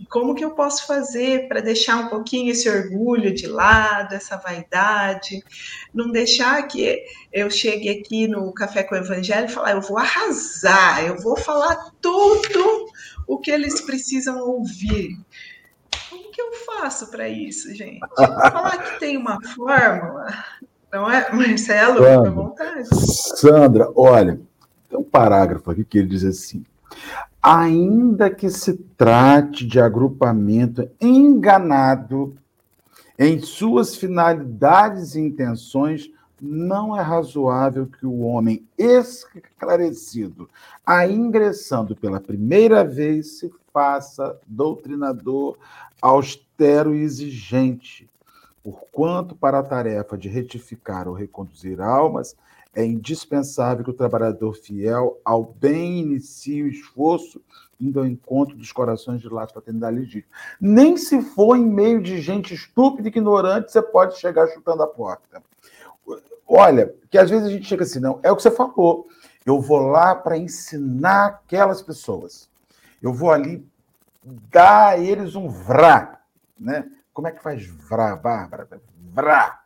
[0.00, 4.38] E como que eu posso fazer para deixar um pouquinho esse orgulho de lado, essa
[4.38, 5.44] vaidade,
[5.92, 9.98] não deixar que eu chegue aqui no Café com o Evangelho e falar, eu vou
[9.98, 12.86] arrasar, eu vou falar tudo
[13.32, 15.16] o que eles precisam ouvir
[16.30, 18.00] que eu faço para isso, gente?
[18.16, 20.26] Falar que tem uma fórmula,
[20.92, 21.30] não é?
[21.32, 22.88] Marcelo, Sandra, fica à vontade.
[23.36, 24.40] Sandra, olha,
[24.88, 26.64] tem um parágrafo aqui que ele diz assim:
[27.42, 32.36] ainda que se trate de agrupamento enganado
[33.18, 36.10] em suas finalidades e intenções,
[36.40, 40.48] não é razoável que o homem esclarecido,
[40.84, 45.56] a ingressando pela primeira vez, se faça doutrinador
[46.00, 48.08] austero e exigente,
[48.62, 52.36] porquanto para a tarefa de retificar ou reconduzir almas
[52.74, 57.40] é indispensável que o trabalhador fiel ao bem inicie o esforço
[57.80, 60.32] indo ao encontro dos corações de laço fraternidade legítima.
[60.60, 64.86] Nem se for em meio de gente estúpida e ignorante, você pode chegar chutando a
[64.86, 65.42] porta.
[66.46, 69.06] Olha, que às vezes a gente chega assim, não, é o que você falou.
[69.46, 72.48] Eu vou lá para ensinar aquelas pessoas.
[73.00, 73.66] Eu vou ali
[74.24, 76.20] dar a eles um vrá,
[76.58, 76.90] né?
[77.12, 78.68] Como é que faz vrá, Bárbara?
[79.12, 79.60] Vrá.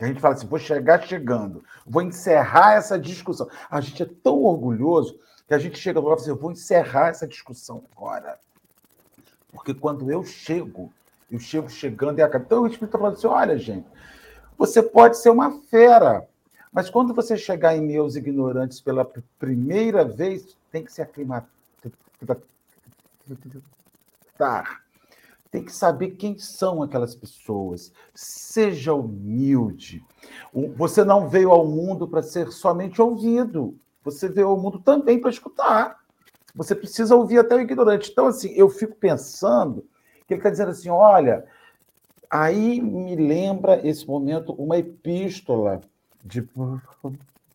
[0.00, 3.48] A gente fala assim, vou chegar chegando, vou encerrar essa discussão.
[3.70, 6.50] A gente é tão orgulhoso que a gente chega lá e fala assim, eu vou
[6.50, 8.38] encerrar essa discussão agora.
[9.52, 10.92] Porque quando eu chego,
[11.30, 12.44] eu chego chegando e acabo.
[12.44, 13.86] Então o Espírito está falando assim, olha, gente,
[14.56, 16.26] você pode ser uma fera,
[16.72, 19.04] mas quando você chegar em meus ignorantes pela
[19.38, 21.48] primeira vez, tem que se aclimatar.
[25.50, 27.92] Tem que saber quem são aquelas pessoas.
[28.14, 30.02] Seja humilde.
[30.76, 33.76] Você não veio ao mundo para ser somente ouvido.
[34.02, 35.98] Você veio ao mundo também para escutar.
[36.54, 38.10] Você precisa ouvir até o ignorante.
[38.10, 39.84] Então, assim, eu fico pensando
[40.26, 41.44] que ele está dizendo assim: olha,
[42.32, 45.82] aí me lembra esse momento uma epístola
[46.24, 46.48] de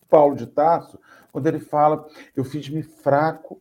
[0.07, 0.99] Paulo de Tarso,
[1.32, 3.59] quando ele fala: Eu fiz-me fraco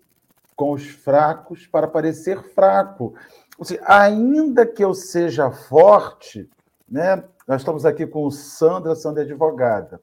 [0.54, 3.14] com os fracos para parecer fraco.
[3.62, 6.48] Seja, ainda que eu seja forte,
[6.86, 7.24] né?
[7.48, 10.00] Nós estamos aqui com o Sandra, Sandra é advogada.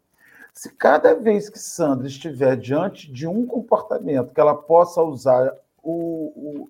[0.54, 6.32] Se cada vez que Sandra estiver diante de um comportamento que ela possa usar o,
[6.36, 6.70] o,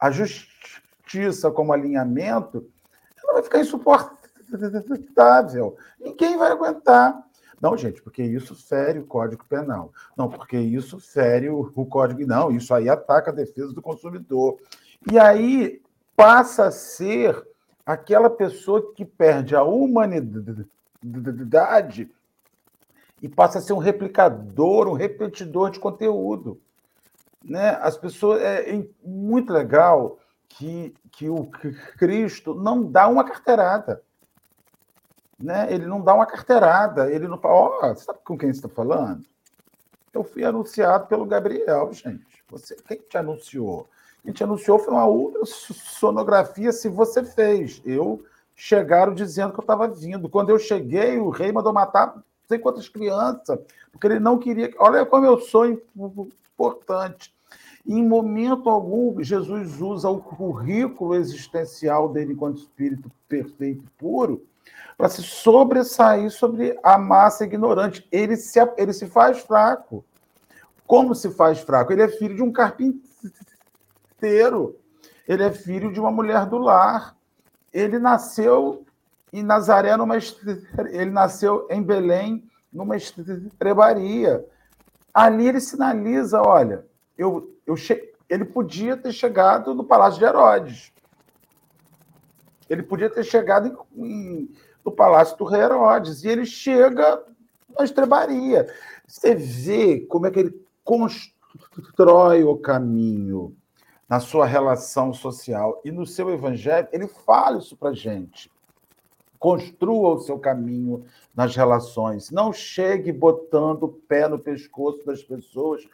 [0.00, 2.68] a justiça como alinhamento,
[3.36, 5.76] vai ficar insuportável.
[6.00, 7.22] Ninguém vai aguentar.
[7.60, 9.92] Não, gente, porque isso fere o Código Penal.
[10.16, 12.26] Não, porque isso fere o, o Código.
[12.26, 14.58] Não, isso aí ataca a defesa do consumidor.
[15.10, 15.82] E aí
[16.14, 17.42] passa a ser
[17.84, 22.10] aquela pessoa que perde a humanidade
[23.22, 26.58] e passa a ser um replicador, um repetidor de conteúdo.
[27.44, 27.78] Né?
[27.80, 30.18] As pessoas é, é muito legal
[30.48, 31.46] que, que o
[31.98, 34.02] Cristo não dá uma carteirada.
[35.38, 35.72] Né?
[35.72, 38.68] Ele não dá uma carteirada, ele não fala, ó, oh, sabe com quem você está
[38.68, 39.24] falando?
[40.12, 42.42] Eu fui anunciado pelo Gabriel, gente.
[42.48, 43.86] Você, quem te anunciou?
[44.22, 47.82] Quem te anunciou foi uma ultrassonografia se você fez.
[47.84, 48.24] Eu
[48.54, 50.28] chegaram dizendo que eu estava vindo.
[50.28, 52.14] Quando eu cheguei, o rei mandou matar
[52.48, 53.58] sei quantas crianças,
[53.92, 54.72] porque ele não queria.
[54.78, 57.34] Olha como eu sou importante.
[57.86, 64.44] Em momento algum, Jesus usa o currículo existencial dele enquanto espírito perfeito e puro
[64.96, 68.06] para se sobressair sobre a massa ignorante.
[68.10, 70.04] Ele se, ele se faz fraco.
[70.86, 71.92] Como se faz fraco?
[71.92, 73.04] Ele é filho de um carpinteiro.
[75.28, 77.16] Ele é filho de uma mulher do lar.
[77.72, 78.84] Ele nasceu
[79.32, 84.44] em Nazaré, numa ele nasceu em Belém, numa estrebaria.
[85.12, 86.86] Ali ele sinaliza: olha,
[87.16, 88.12] eu, eu che...
[88.28, 90.92] ele podia ter chegado no Palácio de Herodes.
[92.68, 94.50] Ele podia ter chegado em, em,
[94.84, 96.24] no Palácio do Rei Herodes.
[96.24, 97.22] E ele chega
[97.78, 98.68] na estrebaria.
[99.06, 103.56] Você vê como é que ele constrói o caminho
[104.08, 108.50] na sua relação social e no seu evangelho, ele fala isso para gente.
[109.38, 111.04] Construa o seu caminho
[111.34, 112.30] nas relações.
[112.30, 115.86] Não chegue botando o pé no pescoço das pessoas,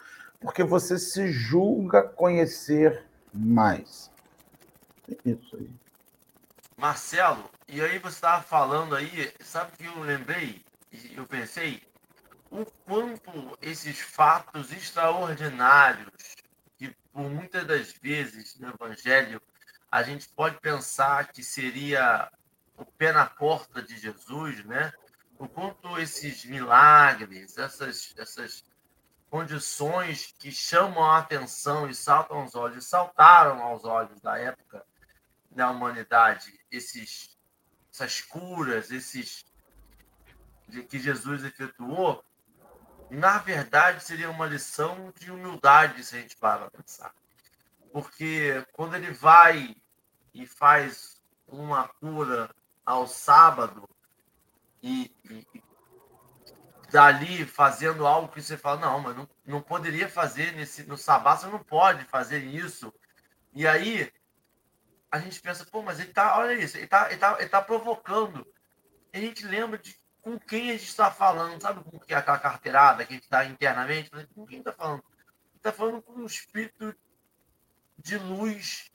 [0.43, 4.11] porque você se julga conhecer mais.
[5.09, 5.71] É isso aí.
[6.77, 10.65] Marcelo, e aí você estava falando aí, sabe que eu lembrei?
[11.15, 11.81] Eu pensei
[12.51, 16.35] o quanto esses fatos extraordinários,
[16.77, 19.41] que por muitas das vezes no Evangelho
[19.91, 22.31] a gente pode pensar que seria
[22.77, 24.93] o pé na porta de Jesus, né?
[25.39, 28.65] O quanto esses milagres, essas, essas
[29.33, 34.85] condições que chamam a atenção e saltam aos olhos, saltaram aos olhos da época
[35.51, 37.39] da humanidade, esses,
[37.91, 39.43] essas curas, esses
[40.87, 42.23] que Jesus efetuou,
[43.09, 47.15] na verdade seria uma lição de humildade se a gente para pensar.
[47.91, 49.75] Porque quando ele vai
[50.35, 52.55] e faz uma cura
[52.85, 53.89] ao sábado
[54.83, 55.72] e, e, e
[56.93, 61.41] dali fazendo algo que você fala, não, mas não, não poderia fazer nesse, no sábado,
[61.41, 62.93] você não pode fazer isso.
[63.55, 64.13] E aí
[65.11, 67.63] a gente pensa, pô, mas ele tá, olha isso, ele tá, ele tá, ele tá
[67.63, 68.47] provocando.
[69.13, 72.17] E a gente lembra de com quem a gente está falando, sabe com que é
[72.17, 74.11] aquela carteirada que a gente está internamente?
[74.35, 75.03] Com quem está falando?
[75.57, 76.95] Está falando com um espírito
[77.99, 78.93] de luz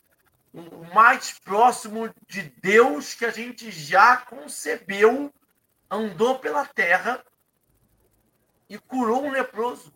[0.54, 5.34] o mais próximo de Deus que a gente já concebeu,
[5.90, 7.24] andou pela terra
[8.70, 9.94] e curou um leproso.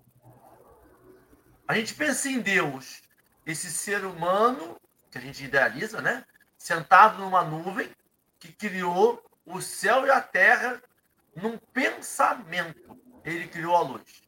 [1.68, 3.02] A gente pensa em Deus,
[3.46, 6.26] esse ser humano que a gente idealiza, né?
[6.58, 7.90] Sentado numa nuvem
[8.40, 10.82] que criou o céu e a terra
[11.36, 13.00] num pensamento.
[13.24, 14.24] Ele criou a luz.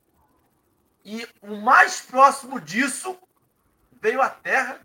[1.03, 3.17] E o mais próximo disso
[4.01, 4.79] veio a terra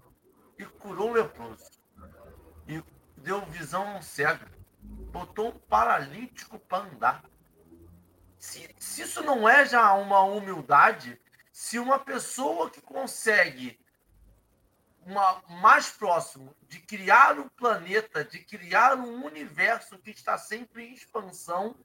[0.59, 1.71] e curou o leproso.
[2.67, 2.83] E
[3.17, 4.45] deu visão a um cego.
[5.13, 7.25] Botou um paralítico para andar.
[8.49, 11.21] Se, se isso não é já uma humildade,
[11.53, 13.79] se uma pessoa que consegue
[15.05, 20.95] uma, mais próximo de criar um planeta, de criar um universo que está sempre em
[20.95, 21.77] expansão,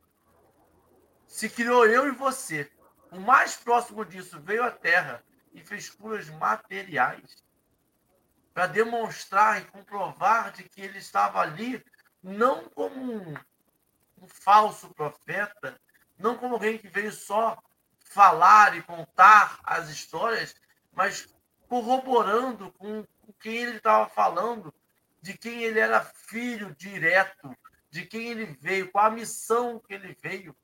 [1.28, 2.72] se criou eu e você.
[3.12, 5.22] O mais próximo disso veio a Terra
[5.54, 7.44] e fez curas materiais
[8.54, 11.84] para demonstrar e comprovar de que ele estava ali
[12.24, 13.34] não como um,
[14.18, 15.78] um falso profeta,
[16.24, 17.62] não como alguém que veio só
[18.00, 20.56] falar e contar as histórias,
[20.94, 21.28] mas
[21.68, 23.06] corroborando com,
[23.42, 24.74] quem ele estava falando,
[25.22, 27.54] de quem ele era filho direto,
[27.90, 30.56] de quem ele veio, qual a missão que ele veio,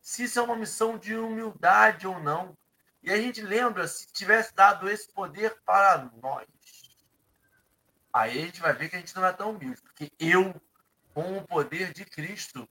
[0.00, 2.56] se isso é uma missão de humildade ou não.
[3.02, 6.46] E a gente lembra, se tivesse dado esse poder para nós,
[8.10, 10.58] aí a gente vai ver que a gente não é tão humilde, porque eu,
[11.12, 12.66] com o poder de Cristo,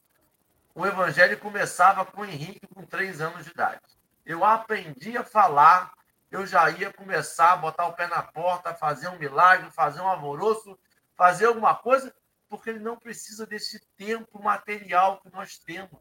[0.76, 3.82] o evangelho começava com Henrique com três anos de idade.
[4.26, 5.94] Eu aprendi a falar,
[6.32, 10.08] eu já ia começar a botar o pé na porta, fazer um milagre, fazer um
[10.08, 10.78] alvoroço,
[11.16, 12.14] fazer alguma coisa,
[12.50, 16.00] porque ele não precisa desse tempo material que nós temos.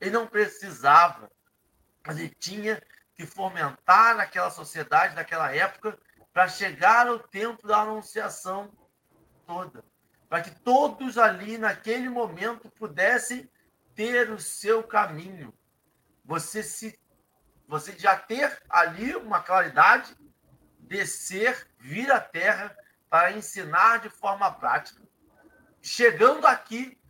[0.00, 1.30] Ele não precisava,
[2.08, 2.80] ele tinha
[3.16, 5.98] que fomentar naquela sociedade, naquela época,
[6.32, 8.72] para chegar ao tempo da anunciação
[9.46, 9.84] toda,
[10.28, 13.48] para que todos ali naquele momento pudessem
[13.94, 15.52] ter o seu caminho.
[16.24, 16.98] você se
[17.66, 20.14] você já ter ali uma claridade,
[20.80, 22.76] descer, vir à terra
[23.08, 25.02] para ensinar de forma prática.
[25.80, 27.00] Chegando aqui,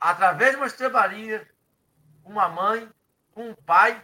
[0.00, 1.48] através de uma estrebaria,
[2.24, 2.90] uma mãe,
[3.36, 4.02] um pai,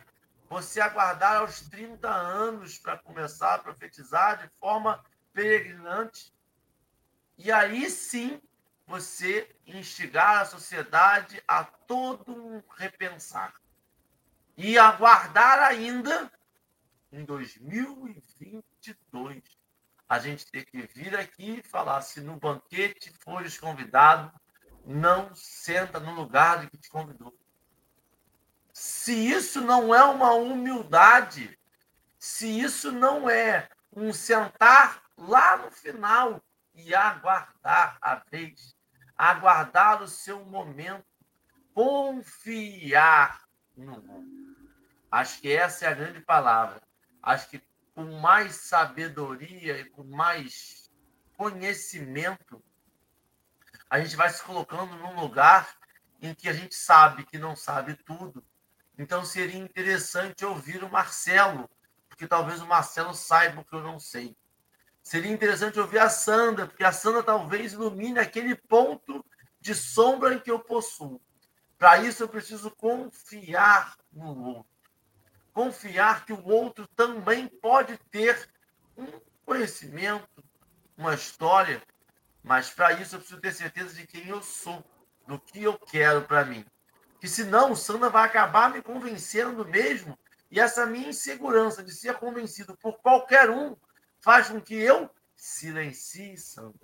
[0.48, 6.32] você aguardar aos 30 anos para começar a profetizar de forma peregrinante.
[7.36, 8.40] E aí sim
[8.86, 13.54] você instigar a sociedade a todo um repensar.
[14.56, 16.30] E aguardar ainda
[17.10, 19.42] em 2022
[20.08, 24.30] a gente ter que vir aqui e falar se no banquete fores convidado,
[24.84, 27.34] não senta no lugar de que te convidou.
[28.72, 31.58] Se isso não é uma humildade,
[32.18, 36.42] se isso não é um sentar lá no final
[36.84, 38.76] e aguardar a vez,
[39.16, 41.04] aguardar o seu momento,
[41.74, 43.42] confiar
[43.76, 44.56] no mundo.
[45.10, 46.82] Acho que essa é a grande palavra.
[47.22, 47.62] Acho que
[47.94, 50.90] com mais sabedoria e com mais
[51.36, 52.62] conhecimento,
[53.88, 55.76] a gente vai se colocando num lugar
[56.20, 58.44] em que a gente sabe que não sabe tudo,
[58.96, 61.68] então seria interessante ouvir o Marcelo,
[62.08, 64.36] porque talvez o Marcelo saiba o que eu não sei.
[65.02, 69.24] Seria interessante ouvir a Sandra, porque a Sandra talvez ilumine aquele ponto
[69.60, 71.20] de sombra em que eu possuo.
[71.76, 74.72] Para isso eu preciso confiar no outro.
[75.52, 78.48] Confiar que o outro também pode ter
[78.96, 79.06] um
[79.44, 80.44] conhecimento,
[80.96, 81.82] uma história,
[82.42, 84.84] mas para isso eu preciso ter certeza de quem eu sou,
[85.26, 86.64] do que eu quero para mim
[87.22, 90.18] que senão o Sandra vai acabar me convencendo mesmo.
[90.50, 93.76] E essa minha insegurança de ser convencido por qualquer um
[94.22, 96.80] faz com que eu silencie Sandra.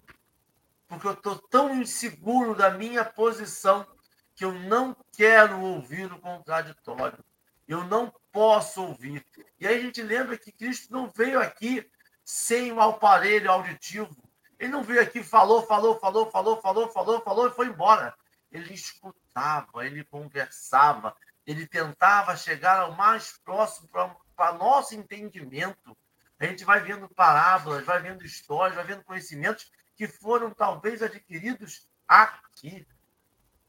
[0.86, 3.86] Porque eu estou tão inseguro da minha posição
[4.34, 7.24] que eu não quero ouvir o contraditório.
[7.66, 9.24] Eu não posso ouvir.
[9.60, 11.88] E aí a gente lembra que Cristo não veio aqui
[12.24, 14.16] sem o aparelho auditivo.
[14.58, 18.14] Ele não veio aqui, falou, falou, falou, falou, falou, falou, falou e foi embora.
[18.50, 21.14] Ele escutava, ele conversava,
[21.46, 23.88] ele tentava chegar ao mais próximo
[24.34, 25.96] para nosso entendimento.
[26.40, 31.88] A gente vai vendo parábolas, vai vendo histórias, vai vendo conhecimentos que foram talvez adquiridos
[32.06, 32.86] aqui.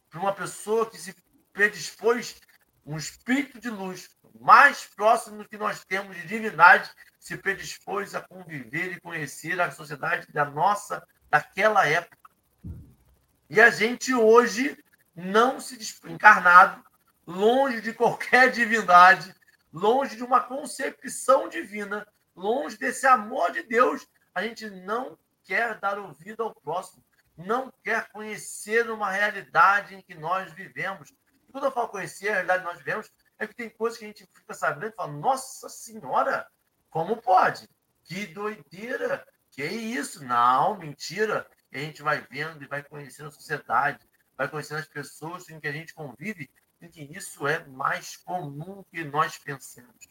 [0.10, 1.16] Por uma pessoa que se
[1.52, 2.40] predispôs,
[2.86, 4.10] um espírito de luz,
[4.40, 6.90] mais próximo que nós temos de divindade,
[7.20, 12.18] se predispôs a conviver e conhecer a sociedade da nossa, daquela época.
[13.50, 14.78] E a gente hoje
[15.16, 16.84] não se encarnado,
[17.26, 19.34] longe de qualquer divindade,
[19.74, 22.08] longe de uma concepção divina,
[22.40, 27.04] longe desse amor de Deus, a gente não quer dar ouvido ao próximo,
[27.38, 31.12] não quer conhecer uma realidade em que nós vivemos.
[31.48, 34.06] E quando eu falo conhecer a realidade que nós vivemos, é que tem coisas que
[34.06, 36.48] a gente fica sabendo e fala, nossa senhora,
[36.90, 37.68] como pode?
[38.04, 39.26] Que doideira!
[39.52, 40.24] Que isso?
[40.24, 41.50] Não, mentira.
[41.72, 45.60] E a gente vai vendo e vai conhecendo a sociedade, vai conhecendo as pessoas em
[45.60, 46.50] que a gente convive,
[46.82, 50.08] em que isso é mais comum que nós pensamos.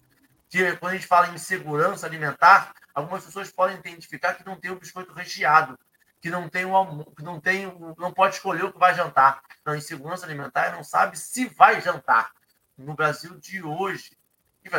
[0.48, 4.70] Que quando a gente fala em segurança alimentar, algumas pessoas podem identificar que não tem
[4.70, 5.78] o biscoito recheado,
[6.20, 7.66] que não tem o que não tem
[7.98, 9.42] não pode escolher o que vai jantar.
[9.60, 12.32] Então, em segurança alimentar, não sabe se vai jantar.
[12.76, 14.16] No Brasil de hoje,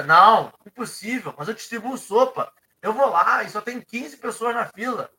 [0.06, 2.52] não, impossível, mas eu distribuo sopa.
[2.82, 5.10] Eu vou lá e só tem 15 pessoas na fila.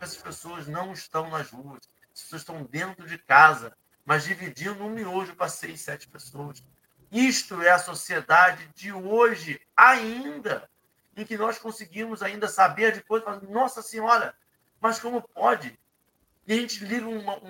[0.00, 1.80] Essas pessoas não estão nas ruas
[2.16, 6.64] as pessoas estão dentro de casa, mas dividindo um miojo para seis, sete pessoas.
[7.10, 10.68] Isto é a sociedade de hoje ainda,
[11.16, 14.34] em que nós conseguimos ainda saber de coisas, nossa senhora,
[14.80, 15.78] mas como pode?
[16.46, 17.40] E a gente liga uma,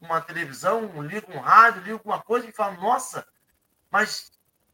[0.00, 3.26] uma televisão, liga um rádio, liga alguma coisa e fala, nossa,
[3.90, 4.30] mas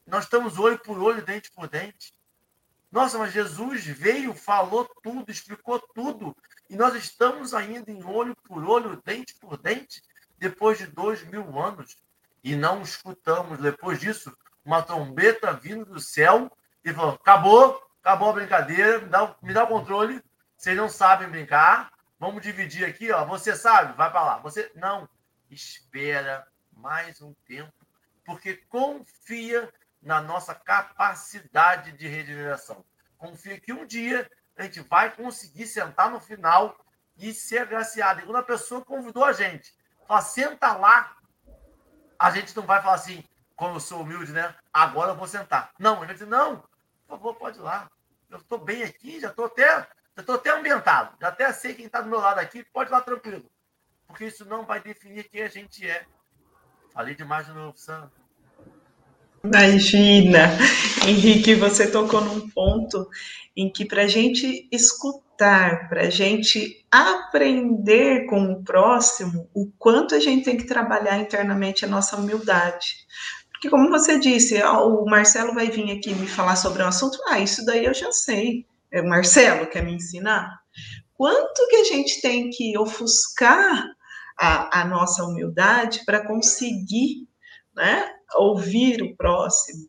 [0.07, 2.14] nós estamos olho por olho, dente por dente.
[2.91, 6.36] Nossa, mas Jesus veio, falou tudo, explicou tudo.
[6.68, 10.03] E nós estamos ainda em olho por olho, dente por dente,
[10.38, 11.97] depois de dois mil anos.
[12.43, 16.51] E não escutamos, depois disso, uma trombeta vindo do céu
[16.84, 20.22] e falou: acabou, acabou a brincadeira, me dá, me dá o controle.
[20.57, 23.24] Vocês não sabem brincar, vamos dividir aqui, ó.
[23.24, 24.38] Você sabe, vai para lá.
[24.38, 25.09] Você não
[25.51, 27.72] espera mais um tempo,
[28.24, 29.72] porque confia
[30.03, 32.84] na nossa capacidade de regeneração.
[33.18, 36.78] Confia que um dia a gente vai conseguir sentar no final
[37.18, 38.20] e ser agraciado.
[38.20, 39.74] E quando a pessoa convidou a gente,
[40.07, 41.16] fala, senta lá,
[42.21, 43.25] a gente não vai falar assim,
[43.57, 44.55] como eu sou humilde, né?
[44.71, 45.73] Agora eu vou sentar.
[45.79, 46.59] Não, a gente não,
[47.07, 47.91] por favor, pode ir lá.
[48.29, 52.03] Eu estou bem aqui, já estou até, já até ambientado, já até sei quem está
[52.03, 53.51] do meu lado aqui, pode ir lá tranquilo.
[54.07, 56.07] Porque isso não vai definir quem a gente é.
[56.93, 58.20] Falei demais de novo, Santo.
[59.43, 60.51] Imagina,
[61.07, 63.09] Henrique, você tocou num ponto
[63.57, 70.14] em que para a gente escutar, para a gente aprender com o próximo, o quanto
[70.14, 73.07] a gente tem que trabalhar internamente a nossa humildade.
[73.51, 77.38] Porque, como você disse, o Marcelo vai vir aqui me falar sobre um assunto, ah,
[77.38, 78.66] isso daí eu já sei.
[78.93, 80.51] É, o Marcelo quer me ensinar?
[81.14, 83.86] Quanto que a gente tem que ofuscar
[84.38, 87.28] a, a nossa humildade para conseguir
[87.74, 89.89] né, ouvir o próximo.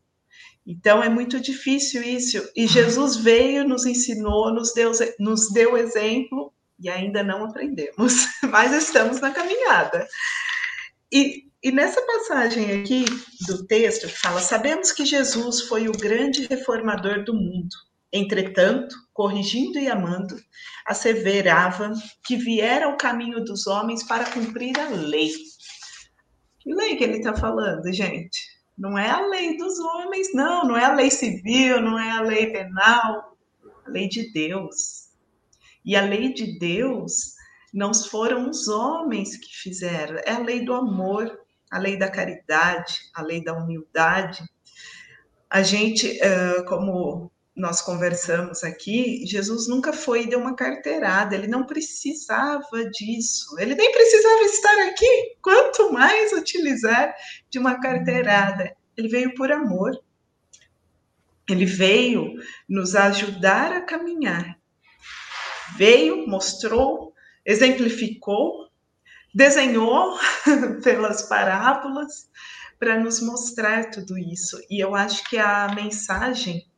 [0.66, 2.38] Então é muito difícil isso.
[2.56, 8.74] E Jesus veio, nos ensinou, nos deu, nos deu exemplo e ainda não aprendemos, mas
[8.74, 10.08] estamos na caminhada.
[11.12, 13.06] E, e nessa passagem aqui
[13.48, 17.76] do texto que fala: Sabemos que Jesus foi o grande reformador do mundo.
[18.14, 20.36] Entretanto, corrigindo e amando,
[20.86, 21.94] asseverava
[22.26, 25.32] que viera o caminho dos homens para cumprir a lei.
[26.62, 28.40] Que lei que ele está falando, gente?
[28.78, 32.22] Não é a lei dos homens, não, não é a lei civil, não é a
[32.22, 33.36] lei penal,
[33.86, 35.10] a lei de Deus.
[35.84, 37.34] E a lei de Deus
[37.74, 41.40] não foram os homens que fizeram, é a lei do amor,
[41.72, 44.44] a lei da caridade, a lei da humildade.
[45.50, 46.20] A gente,
[46.68, 47.32] como
[47.62, 53.76] nós conversamos aqui, Jesus nunca foi e deu uma carteirada, ele não precisava disso, ele
[53.76, 57.14] nem precisava estar aqui, quanto mais utilizar
[57.52, 58.76] de uma carteirada.
[58.98, 59.92] Ele veio por amor,
[61.48, 62.34] ele veio
[62.68, 64.58] nos ajudar a caminhar,
[65.78, 67.14] veio, mostrou,
[67.46, 68.70] exemplificou,
[69.36, 70.18] desenhou
[70.84, 72.28] pelas parábolas
[72.80, 74.60] para nos mostrar tudo isso.
[74.68, 76.71] E eu acho que a mensagem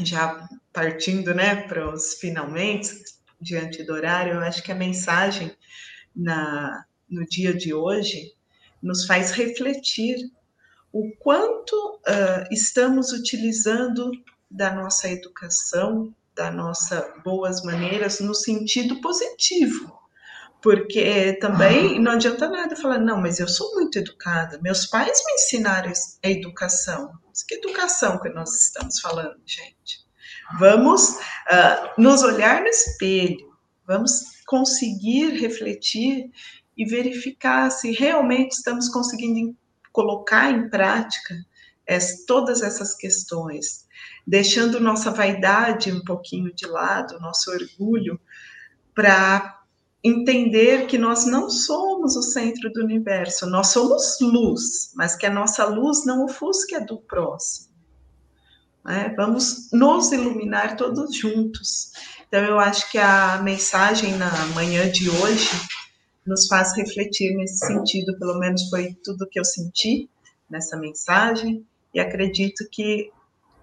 [0.00, 2.90] já partindo né, para os finalmente,
[3.40, 5.54] diante do horário, eu acho que a mensagem
[6.14, 8.32] na, no dia de hoje
[8.82, 10.16] nos faz refletir
[10.92, 14.10] o quanto uh, estamos utilizando
[14.50, 19.96] da nossa educação, da nossa boas maneiras no sentido positivo.
[20.62, 25.32] Porque também não adianta nada falar, não, mas eu sou muito educada, meus pais me
[25.34, 25.92] ensinaram
[26.24, 27.12] a educação.
[27.42, 30.06] Que educação que nós estamos falando, gente?
[30.58, 33.54] Vamos uh, nos olhar no espelho,
[33.86, 36.30] vamos conseguir refletir
[36.76, 39.54] e verificar se realmente estamos conseguindo
[39.92, 41.34] colocar em prática
[42.26, 43.86] todas essas questões,
[44.26, 48.20] deixando nossa vaidade um pouquinho de lado, nosso orgulho,
[48.94, 49.57] para
[50.02, 55.30] entender que nós não somos o centro do universo, nós somos luz, mas que a
[55.30, 57.68] nossa luz não ofusque a do próximo.
[58.84, 59.12] Né?
[59.16, 61.92] Vamos nos iluminar todos juntos.
[62.26, 65.50] Então, eu acho que a mensagem na manhã de hoje
[66.26, 70.08] nos faz refletir nesse sentido, pelo menos foi tudo que eu senti
[70.48, 73.10] nessa mensagem, e acredito que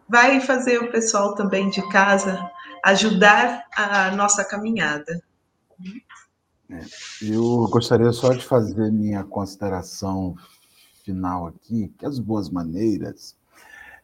[0.09, 2.39] vai fazer o pessoal também de casa
[2.83, 5.23] ajudar a nossa caminhada.
[6.69, 6.81] É,
[7.21, 10.35] eu gostaria só de fazer minha consideração
[11.03, 13.37] final aqui, que as boas maneiras,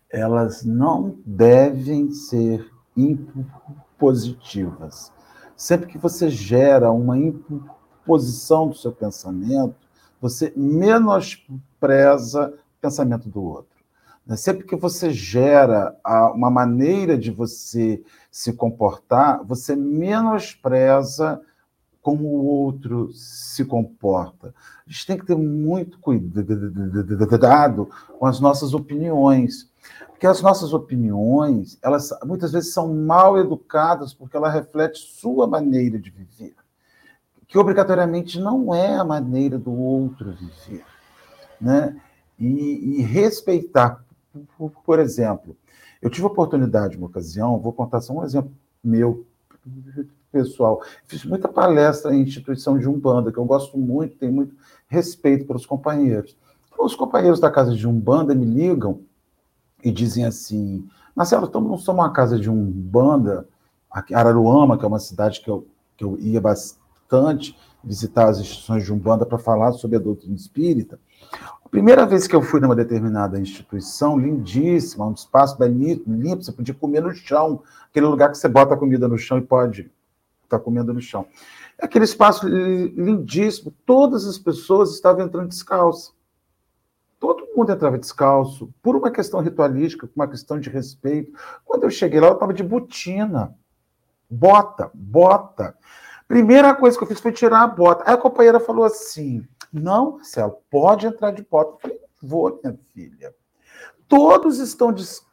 [0.09, 5.11] elas não devem ser impositivas.
[5.55, 9.75] Sempre que você gera uma imposição do seu pensamento,
[10.19, 13.71] você menospreza o pensamento do outro.
[14.25, 14.35] Né?
[14.35, 15.95] Sempre que você gera
[16.35, 21.41] uma maneira de você se comportar, você menospreza
[22.01, 24.53] como o outro se comporta.
[24.87, 26.29] A gente tem que ter muito cuidado
[28.17, 29.69] com as nossas opiniões,
[30.09, 35.99] porque as nossas opiniões, elas muitas vezes são mal educadas porque ela reflete sua maneira
[35.99, 36.55] de viver,
[37.47, 40.85] que obrigatoriamente não é a maneira do outro viver,
[41.59, 41.99] né?
[42.39, 44.03] E, e respeitar,
[44.83, 45.55] por exemplo,
[46.01, 48.51] eu tive a oportunidade, uma ocasião, vou contar só um exemplo
[48.83, 49.27] meu
[50.31, 50.81] pessoal.
[51.05, 54.55] Fiz muita palestra em instituição de Umbanda, que eu gosto muito, tenho muito
[54.87, 56.37] respeito pelos companheiros.
[56.79, 59.01] Os companheiros da casa de Umbanda me ligam
[59.83, 63.47] e dizem assim: Marcelo, estamos somos uma casa de Umbanda,
[64.13, 65.67] Araruama, que é uma cidade que eu,
[65.97, 70.99] que eu ia bastante visitar as instituições de Umbanda para falar sobre a doutrina espírita.
[71.63, 76.73] A primeira vez que eu fui numa determinada instituição, lindíssima, um espaço limpo, você podia
[76.73, 79.91] comer no chão, aquele lugar que você bota a comida no chão e pode
[80.51, 81.25] está comendo no chão.
[81.77, 86.15] É aquele espaço lindíssimo, todas as pessoas estavam entrando descalço.
[87.19, 91.31] Todo mundo entrava descalço, por uma questão ritualística, por uma questão de respeito.
[91.63, 93.55] Quando eu cheguei lá, eu estava de botina.
[94.29, 95.77] Bota, bota.
[96.27, 98.03] Primeira coisa que eu fiz foi tirar a bota.
[98.07, 101.73] Aí a companheira falou assim: Não, Marcelo, pode entrar de bota.
[101.73, 103.35] Eu falei: Vou, minha filha.
[104.07, 105.30] Todos estão descalços.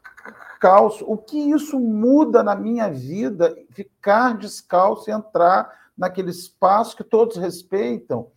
[1.06, 3.56] O que isso muda na minha vida?
[3.70, 8.30] Ficar descalço e entrar naquele espaço que todos respeitam.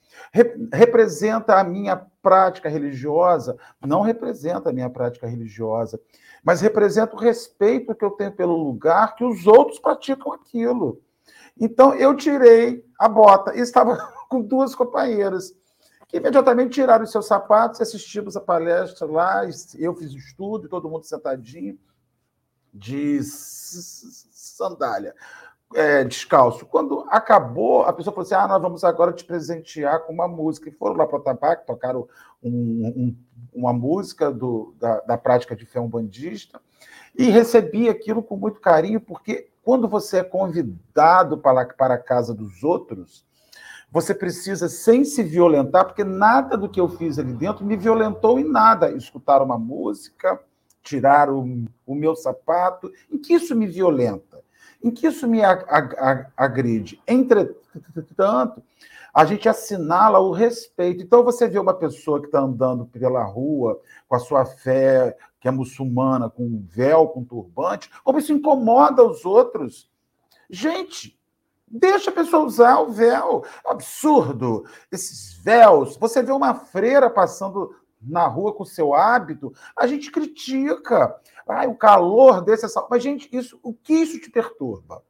[0.73, 3.57] representa a minha prática religiosa?
[3.85, 5.99] Não representa a minha prática religiosa,
[6.43, 11.01] mas representa o respeito que eu tenho pelo lugar que os outros praticam aquilo.
[11.59, 13.97] Então, eu tirei a bota e estava
[14.27, 15.53] com duas companheiras
[16.07, 19.43] que imediatamente tiraram os seus sapatos e assistimos a palestra lá.
[19.77, 21.77] Eu fiz estudo, todo mundo sentadinho,
[22.73, 25.15] de sandália,
[25.73, 26.65] é, descalço.
[26.65, 30.69] Quando acabou, a pessoa falou assim: ah, nós vamos agora te presentear com uma música.
[30.69, 32.07] E foram lá para o tabaco, tocaram
[32.43, 33.15] um, um,
[33.53, 36.59] uma música do, da, da prática de fé umbandista
[37.17, 42.33] e recebi aquilo com muito carinho, porque quando você é convidado para, para a casa
[42.33, 43.25] dos outros,
[43.91, 48.39] você precisa, sem se violentar, porque nada do que eu fiz ali dentro me violentou
[48.39, 48.91] em nada.
[48.91, 50.39] Escutar uma música,
[50.81, 54.41] tirar o, o meu sapato, em que isso me violenta?
[54.83, 55.41] Em que isso me
[56.35, 57.01] agride?
[57.07, 58.63] Entretanto,
[59.13, 61.03] a gente assinala o respeito.
[61.03, 65.47] Então, você vê uma pessoa que está andando pela rua com a sua fé, que
[65.47, 69.89] é muçulmana, com um véu, com um turbante, como isso incomoda os outros.
[70.49, 71.19] Gente,
[71.67, 73.43] deixa a pessoa usar o véu.
[73.65, 74.65] É absurdo.
[74.91, 75.97] Esses véus.
[75.97, 81.15] Você vê uma freira passando na rua com seu hábito, a gente critica.
[81.47, 82.85] Ai, o calor desse, essa...
[82.89, 85.03] mas gente, isso, o que isso te perturba?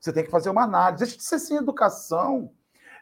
[0.00, 1.04] Você tem que fazer uma análise.
[1.04, 2.50] Deixa de ser sem educação.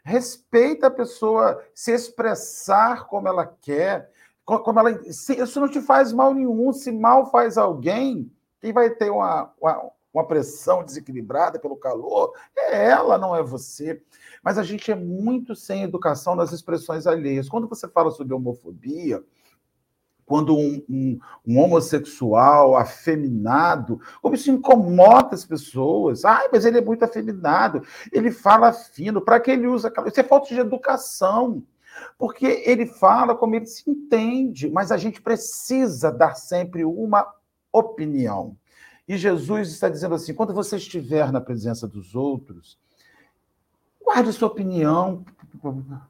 [0.04, 4.10] Respeita a pessoa se expressar como ela quer,
[4.44, 5.02] como ela.
[5.12, 6.72] Se, isso não te faz mal nenhum.
[6.72, 8.30] Se mal faz alguém,
[8.60, 14.02] quem vai ter uma, uma, uma pressão desequilibrada pelo calor é ela, não é você.
[14.42, 17.48] Mas a gente é muito sem educação nas expressões alheias.
[17.48, 19.22] Quando você fala sobre homofobia,
[20.24, 26.24] quando um, um, um, homossexual afeminado, como isso incomoda as pessoas.
[26.24, 30.08] Ai, mas ele é muito afeminado, ele fala fino, para que ele usa aquela.
[30.08, 31.62] Isso é falta de educação.
[32.18, 37.26] Porque ele fala como ele se entende, mas a gente precisa dar sempre uma
[37.70, 38.56] opinião.
[39.06, 42.78] E Jesus está dizendo assim: quando você estiver na presença dos outros,
[44.02, 45.24] guarde sua opinião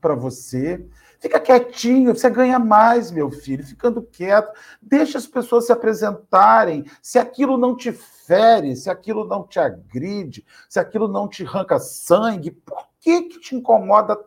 [0.00, 0.84] para você.
[1.20, 4.52] Fica quietinho, você ganha mais, meu filho, ficando quieto.
[4.80, 6.84] Deixa as pessoas se apresentarem.
[7.00, 11.78] Se aquilo não te fere, se aquilo não te agride, se aquilo não te arranca
[11.78, 14.18] sangue, por que, que te incomoda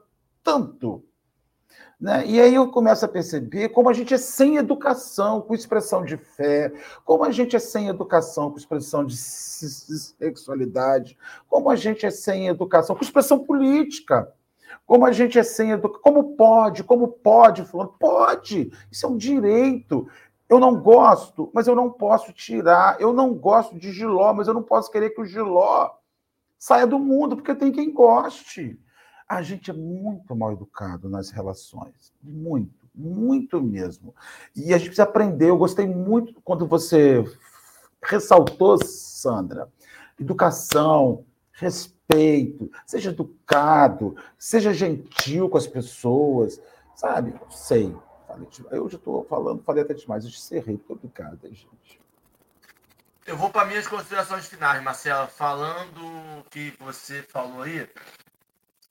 [0.41, 1.03] tanto?
[1.99, 2.25] Né?
[2.27, 6.17] E aí eu começo a perceber como a gente é sem educação com expressão de
[6.17, 6.71] fé,
[7.05, 11.17] como a gente é sem educação com expressão de sexualidade,
[11.47, 14.31] como a gente é sem educação com expressão política.
[14.85, 16.01] Como a gente é sem educação.
[16.03, 16.83] Como pode?
[16.83, 17.63] Como pode?
[17.63, 18.71] Falando, pode.
[18.91, 20.07] Isso é um direito.
[20.47, 22.99] Eu não gosto, mas eu não posso tirar.
[22.99, 25.91] Eu não gosto de giló, mas eu não posso querer que o giló
[26.57, 28.79] saia do mundo, porque tem quem goste.
[29.27, 32.13] A gente é muito mal educado nas relações.
[32.21, 34.13] Muito, muito mesmo.
[34.55, 35.49] E a gente precisa aprender.
[35.49, 37.23] Eu gostei muito quando você
[38.03, 39.67] ressaltou, Sandra,
[40.19, 42.05] educação, respeito
[42.85, 46.61] seja educado, seja gentil com as pessoas,
[46.95, 47.33] sabe?
[47.33, 47.95] Não sei.
[48.69, 52.01] Eu já estou falando, falei até demais, eu encerrei, muito obrigado, gente.
[53.25, 55.25] Eu vou para minhas considerações finais, Marcela.
[55.25, 55.99] Falando
[56.39, 57.89] o que você falou aí,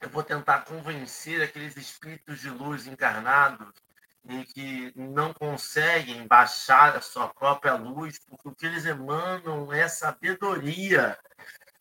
[0.04, 3.72] eu vou tentar convencer aqueles espíritos de luz encarnados
[4.28, 9.88] em que não conseguem baixar a sua própria luz, porque o que eles emanam é
[9.88, 11.18] sabedoria.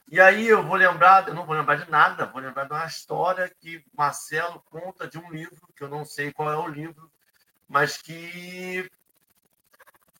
[0.09, 2.86] E aí eu vou lembrar, eu não vou lembrar de nada, vou lembrar de uma
[2.86, 7.11] história que Marcelo conta de um livro, que eu não sei qual é o livro,
[7.67, 8.89] mas que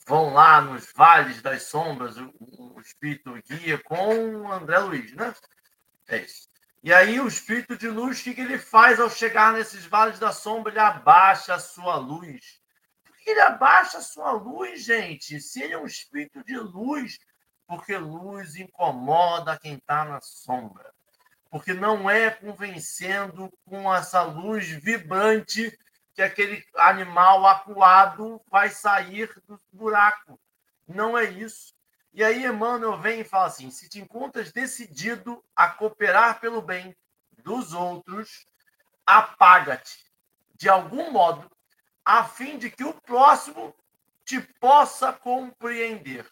[0.06, 2.34] vão lá nos vales das sombras, o,
[2.76, 5.34] o espírito guia com André Luiz, né?
[6.08, 6.53] É isso.
[6.84, 10.34] E aí o espírito de luz, o que, ele faz ao chegar nesses vales da
[10.34, 10.70] sombra?
[10.70, 12.60] Ele abaixa a sua luz.
[13.06, 15.40] Por que ele abaixa a sua luz, gente?
[15.40, 17.18] Se ele é um espírito de luz,
[17.66, 20.94] porque luz incomoda quem está na sombra.
[21.50, 25.72] Porque não é convencendo com essa luz vibrante
[26.14, 30.38] que aquele animal acuado vai sair do buraco.
[30.86, 31.74] Não é isso.
[32.14, 36.96] E aí Emmanuel vem e fala assim: se te encontras decidido a cooperar pelo bem
[37.44, 38.48] dos outros,
[39.06, 40.04] apaga-te
[40.56, 41.52] de algum modo,
[42.06, 43.76] a fim de que o próximo
[44.24, 46.30] te possa compreender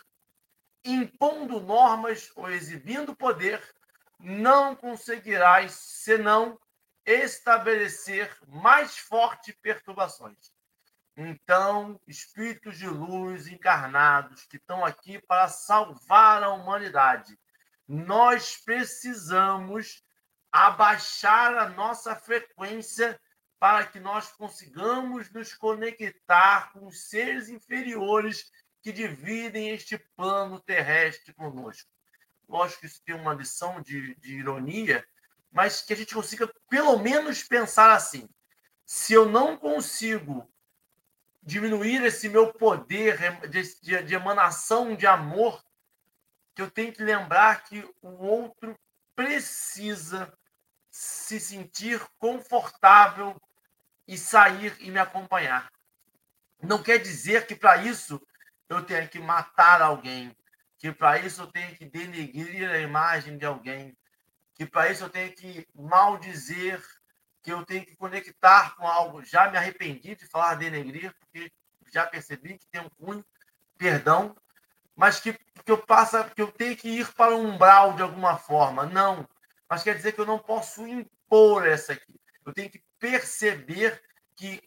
[0.83, 3.61] impondo normas ou exibindo poder,
[4.19, 6.57] não conseguirás senão
[7.05, 10.53] estabelecer mais fortes perturbações.
[11.15, 17.37] Então, espíritos de luz encarnados que estão aqui para salvar a humanidade,
[17.87, 20.03] nós precisamos
[20.51, 23.19] abaixar a nossa frequência
[23.59, 28.51] para que nós consigamos nos conectar com os seres inferiores
[28.81, 31.89] que dividem este plano terrestre conosco.
[32.49, 35.05] Lógico que isso tem uma lição de, de ironia,
[35.51, 38.27] mas que a gente consiga pelo menos pensar assim:
[38.85, 40.50] se eu não consigo
[41.41, 43.17] diminuir esse meu poder
[43.49, 45.63] de, de, emanação de amor,
[46.53, 48.77] que eu tenho que lembrar que o outro
[49.15, 50.31] precisa
[50.89, 53.41] se sentir confortável
[54.07, 55.71] e sair e me acompanhar.
[56.61, 58.21] Não quer dizer que para isso
[58.69, 60.35] eu tenha que matar alguém,
[60.77, 63.97] que para isso eu tenho que denegrir a imagem de alguém,
[64.53, 66.83] que para isso eu tenho que maldizer,
[67.41, 69.23] que eu tenho que conectar com algo.
[69.23, 71.51] Já me arrependi de falar denegrir, porque
[71.91, 73.25] já percebi que tem um cunho,
[73.77, 74.35] perdão,
[74.95, 78.37] mas que, que eu passa, que eu tenho que ir para um umbral de alguma
[78.37, 78.85] forma.
[78.85, 79.27] Não.
[79.69, 82.19] Mas quer dizer que eu não posso impor essa aqui.
[82.45, 84.01] Eu tenho que perceber
[84.35, 84.61] que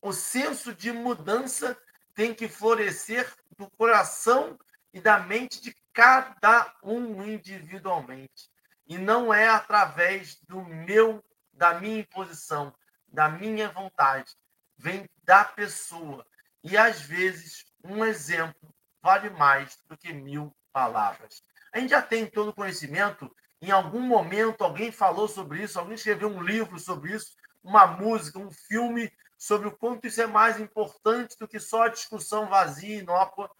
[0.00, 1.76] o senso de mudança
[2.14, 4.58] tem que florescer do coração
[4.92, 8.50] e da mente de cada um individualmente.
[8.86, 11.22] E não é através do meu,
[11.58, 12.72] da minha imposição,
[13.06, 14.32] da minha vontade.
[14.76, 16.24] Vem da pessoa.
[16.62, 21.42] E às vezes, um exemplo vale mais do que mil palavras.
[21.72, 23.34] A gente já tem todo o conhecimento.
[23.60, 27.32] Em algum momento, alguém falou sobre isso, alguém escreveu um livro sobre isso,
[27.62, 31.88] uma música, um filme sobre o quanto isso é mais importante do que só a
[31.88, 33.50] discussão vazia, inócua.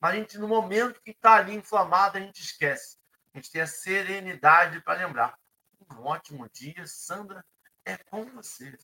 [0.00, 2.96] Mas a gente, no momento que está ali inflamado, a gente esquece.
[3.34, 5.36] A gente tem a serenidade para lembrar.
[5.92, 7.44] Um ótimo dia, Sandra,
[7.84, 8.76] é com você.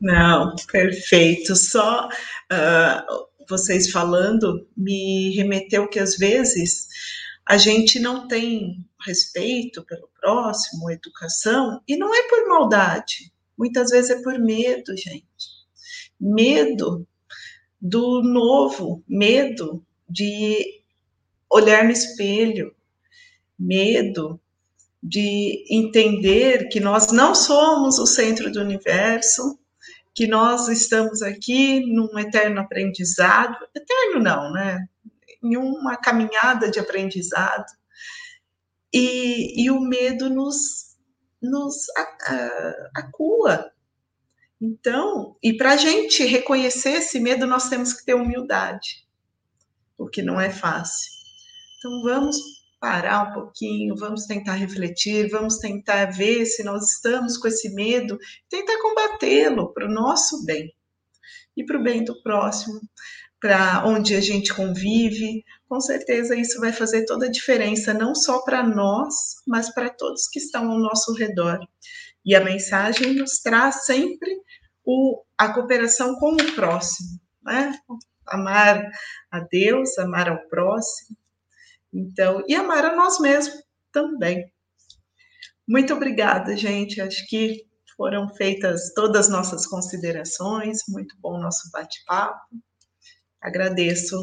[0.00, 1.54] Não, perfeito.
[1.54, 6.88] Só uh, vocês falando me remeteu que às vezes
[7.46, 14.10] a gente não tem respeito pelo próximo, educação, e não é por maldade, muitas vezes
[14.10, 15.24] é por medo, gente.
[16.20, 17.06] Medo
[17.80, 20.82] do novo, medo de
[21.50, 22.74] olhar no espelho,
[23.58, 24.40] medo
[25.02, 29.58] de entender que nós não somos o centro do universo,
[30.14, 34.86] que nós estamos aqui num eterno aprendizado, eterno não, né?
[35.42, 37.64] Em uma caminhada de aprendizado,
[38.92, 40.96] e, e o medo nos,
[41.40, 41.86] nos
[42.94, 43.72] acua.
[44.60, 49.06] Então, e para a gente reconhecer esse medo, nós temos que ter humildade,
[49.96, 51.10] o que não é fácil.
[51.78, 57.46] Então, vamos parar um pouquinho, vamos tentar refletir, vamos tentar ver se nós estamos com
[57.46, 58.18] esse medo,
[58.48, 60.74] tentar combatê-lo para o nosso bem
[61.56, 62.80] e para o bem do próximo,
[63.38, 65.44] para onde a gente convive.
[65.68, 69.14] Com certeza isso vai fazer toda a diferença, não só para nós,
[69.46, 71.58] mas para todos que estão ao nosso redor.
[72.24, 74.30] E a mensagem nos traz sempre
[74.84, 77.78] o, a cooperação com o próximo, né?
[78.26, 78.88] Amar
[79.30, 81.16] a Deus, amar ao próximo,
[81.92, 83.62] então, e amar a nós mesmos
[83.92, 84.50] também.
[85.66, 87.00] Muito obrigada, gente.
[87.00, 87.64] Acho que
[87.96, 90.78] foram feitas todas as nossas considerações.
[90.88, 92.40] Muito bom o nosso bate-papo.
[93.40, 94.16] Agradeço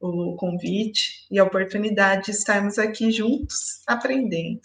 [0.00, 4.60] o convite e a oportunidade de estarmos aqui juntos aprendendo.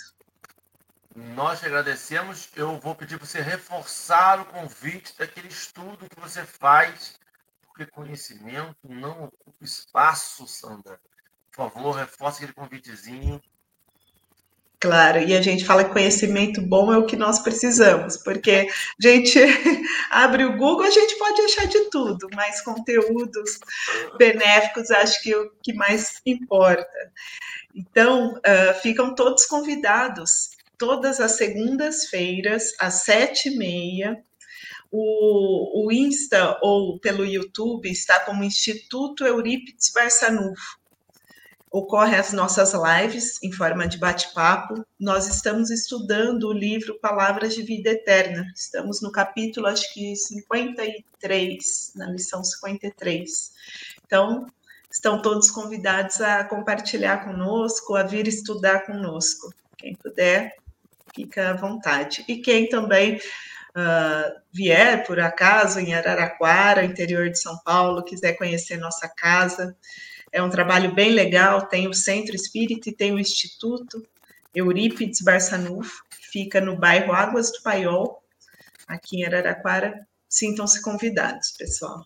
[1.15, 2.49] Nós agradecemos.
[2.55, 7.19] Eu vou pedir para você reforçar o convite daquele estudo que você faz,
[7.61, 10.99] porque conhecimento não ocupa espaço, Sandra.
[11.57, 13.41] Por favor, reforce aquele convitezinho.
[14.79, 19.07] Claro, e a gente fala que conhecimento bom é o que nós precisamos, porque a
[19.07, 19.39] gente
[20.11, 23.57] abre o Google, a gente pode achar de tudo, mas conteúdos
[24.19, 27.11] benéficos acho que é o que mais importa.
[27.73, 34.23] Então, uh, ficam todos convidados, todas as segundas-feiras, às sete e meia,
[34.91, 40.77] o, o Insta ou pelo YouTube está como Instituto Eurípides Barçanufo
[41.71, 44.85] ocorrem as nossas lives em forma de bate-papo.
[44.99, 48.45] Nós estamos estudando o livro Palavras de Vida Eterna.
[48.55, 53.51] Estamos no capítulo, acho que 53, na lição 53.
[54.05, 54.45] Então,
[54.89, 59.53] estão todos convidados a compartilhar conosco, a vir estudar conosco.
[59.77, 60.55] Quem puder,
[61.13, 62.23] fica à vontade.
[62.27, 68.77] E quem também uh, vier, por acaso, em Araraquara, interior de São Paulo, quiser conhecer
[68.77, 69.75] nossa casa,
[70.37, 74.07] é um trabalho bem legal, tem o Centro Espírita e tem o Instituto
[74.53, 78.23] Eurípides Barçanufo, que fica no bairro Águas do Paiol,
[78.87, 80.07] aqui em Araraquara.
[80.29, 82.05] Sintam-se convidados, pessoal.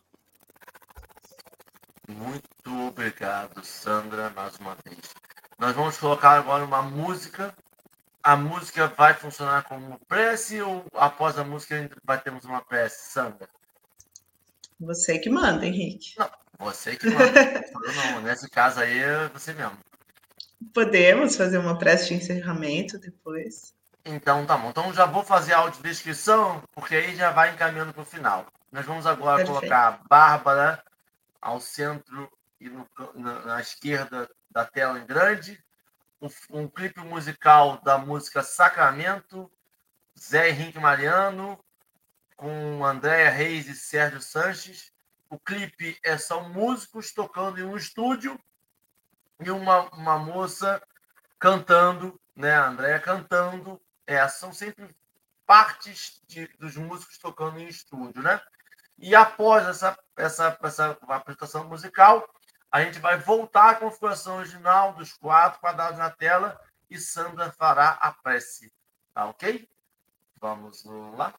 [2.07, 4.99] Muito obrigado, Sandra, mais uma vez.
[5.59, 7.53] Nós vamos colocar agora uma música.
[8.23, 13.49] A música vai funcionar como prece ou após a música vai termos uma prece, Sandra?
[14.79, 16.17] Você que manda, Henrique.
[16.17, 16.29] Não,
[16.61, 17.63] você que manda.
[18.13, 19.77] não, nesse caso aí é você mesmo.
[20.73, 23.73] Podemos fazer uma prece de encerramento depois.
[24.05, 24.69] Então tá bom.
[24.69, 28.45] Então já vou fazer a audiodescrição, porque aí já vai encaminhando para o final.
[28.71, 29.59] Nós vamos agora Perfeito.
[29.59, 30.83] colocar a Bárbara
[31.41, 35.61] ao centro e no, na, na, esquerda da tela em grande.
[36.21, 39.51] Um, um clipe musical da música Sacramento,
[40.17, 41.59] Zé Henrique Mariano,
[42.37, 44.91] com Andréa Reis e Sérgio Sanches.
[45.31, 48.37] O clipe é são músicos tocando em um estúdio
[49.39, 50.85] e uma, uma moça
[51.39, 52.53] cantando, né?
[52.53, 54.93] A Andréa cantando é, são sempre
[55.45, 58.41] partes de, dos músicos tocando em estúdio, né?
[58.97, 62.29] E após essa, essa, essa apresentação musical,
[62.69, 66.59] a gente vai voltar à configuração original dos quatro quadrados na tela
[66.89, 68.69] e Sandra fará a prece.
[69.13, 69.65] Tá ok?
[70.41, 71.33] Vamos lá.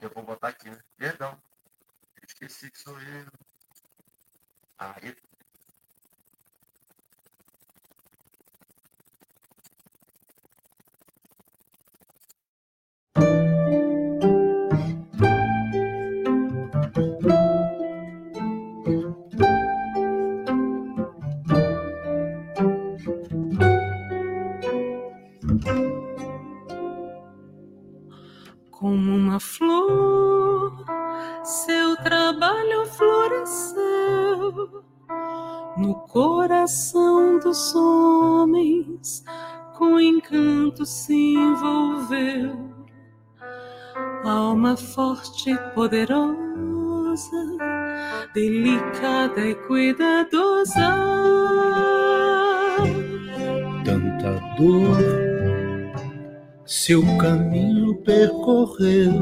[0.00, 0.78] Eu vou botar aqui, né?
[0.96, 1.42] Perdão.
[2.34, 3.26] Esqueci que sou eu.
[4.78, 5.16] Aí,
[44.76, 46.26] Forte e poderosa,
[48.34, 50.94] delicada e cuidadosa.
[53.84, 55.24] Tanta dor
[56.66, 59.12] seu caminho percorreu,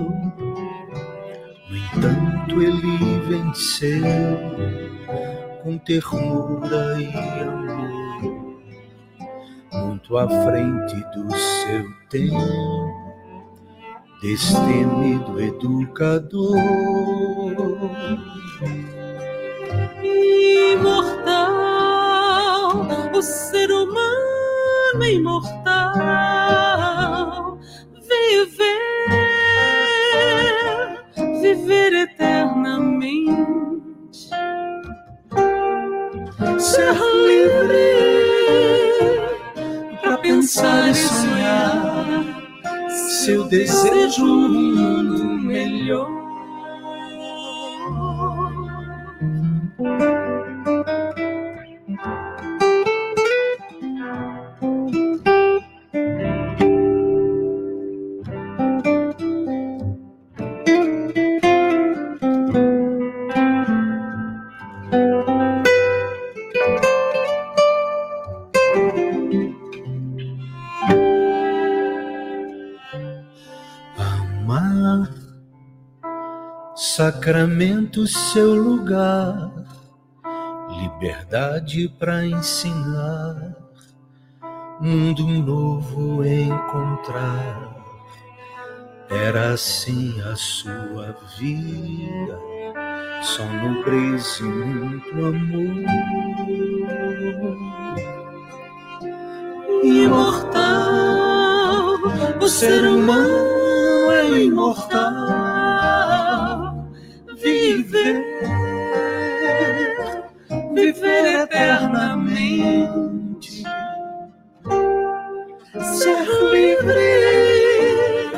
[1.68, 4.03] no entanto ele venceu
[5.62, 8.62] com ternura e amor,
[9.72, 12.91] muito à frente do seu tempo,
[14.23, 16.57] destemido educador.
[20.73, 21.51] Imortal,
[23.12, 25.95] o ser humano imortal,
[43.53, 46.09] desejo um mundo melhor.
[77.23, 79.53] Sacramento seu lugar,
[80.70, 83.55] liberdade para ensinar,
[84.81, 87.77] mundo novo encontrar.
[89.09, 92.41] Era assim a sua vida,
[93.23, 95.85] só nobreza e muito amor.
[99.85, 100.73] Imortal,
[102.41, 105.41] o ser humano é imortal
[110.75, 113.62] viver eternamente,
[115.81, 118.33] ser livre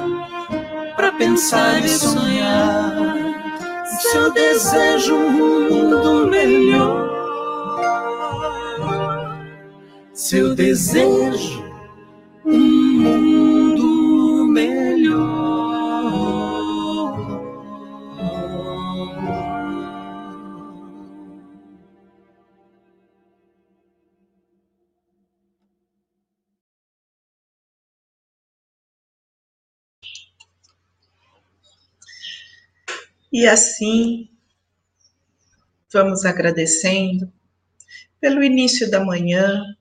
[0.97, 2.95] para pensar e sonhar.
[4.01, 7.11] Seu desejo um mundo melhor,
[10.13, 11.65] seu desejo
[12.45, 14.84] um mundo melhor.
[33.37, 34.29] E assim,
[35.93, 37.33] vamos agradecendo
[38.21, 39.77] pelo início da manhã,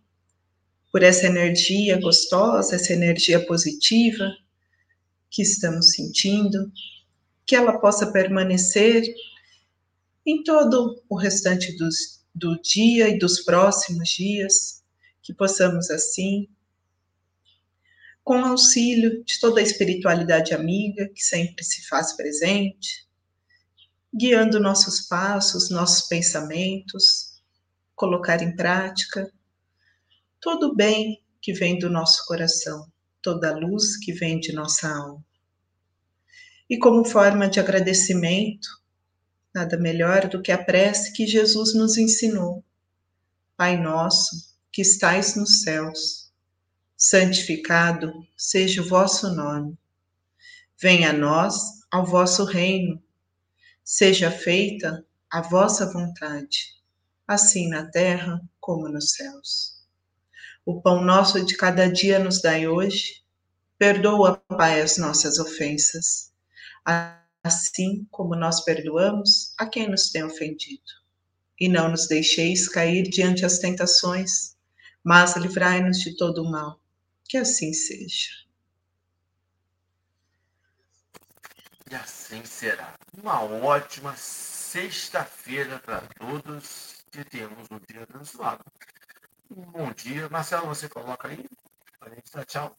[0.92, 4.36] por essa energia gostosa, essa energia positiva
[5.30, 6.72] que estamos sentindo,
[7.46, 9.04] que ela possa permanecer
[10.26, 14.84] em todo o restante dos, do dia e dos próximos dias,
[15.22, 16.50] que possamos assim,
[18.24, 23.04] com auxílio de toda a espiritualidade amiga que sempre se faz presente,
[24.14, 27.42] guiando nossos passos, nossos pensamentos,
[27.96, 29.32] colocar em prática
[30.40, 32.92] todo o bem que vem do nosso coração,
[33.22, 35.24] toda a luz que vem de nossa alma.
[36.70, 38.68] E como forma de agradecimento,
[39.54, 42.64] nada melhor do que a prece que Jesus nos ensinou.
[43.58, 46.32] Pai nosso, que estais nos céus,
[46.98, 49.78] santificado seja o vosso nome.
[50.80, 51.56] Venha a nós
[51.92, 53.03] ao vosso reino.
[53.86, 56.82] Seja feita a vossa vontade,
[57.28, 59.84] assim na terra como nos céus.
[60.66, 63.22] O pão nosso de cada dia nos dai hoje.
[63.78, 66.32] Perdoa, Pai, as nossas ofensas,
[67.44, 70.82] assim como nós perdoamos a quem nos tem ofendido.
[71.60, 74.56] E não nos deixeis cair diante as tentações,
[75.04, 76.80] mas livrai-nos de todo o mal.
[77.26, 78.43] Que assim seja.
[81.94, 82.92] E assim será.
[83.16, 88.66] Uma ótima sexta-feira para todos que temos um dia abençoado.
[89.56, 90.28] Um bom dia.
[90.28, 91.46] Marcelo, você coloca aí?
[92.02, 92.76] A gente dá tchau.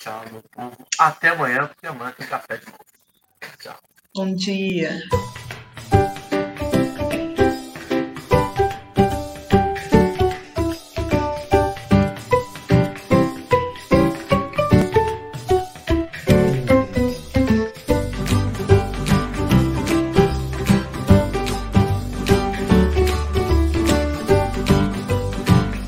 [0.00, 0.84] Tchau, meu povo.
[0.98, 2.84] Até amanhã, porque amanhã tem café de novo.
[3.60, 3.78] Tchau.
[4.12, 5.00] Bom dia.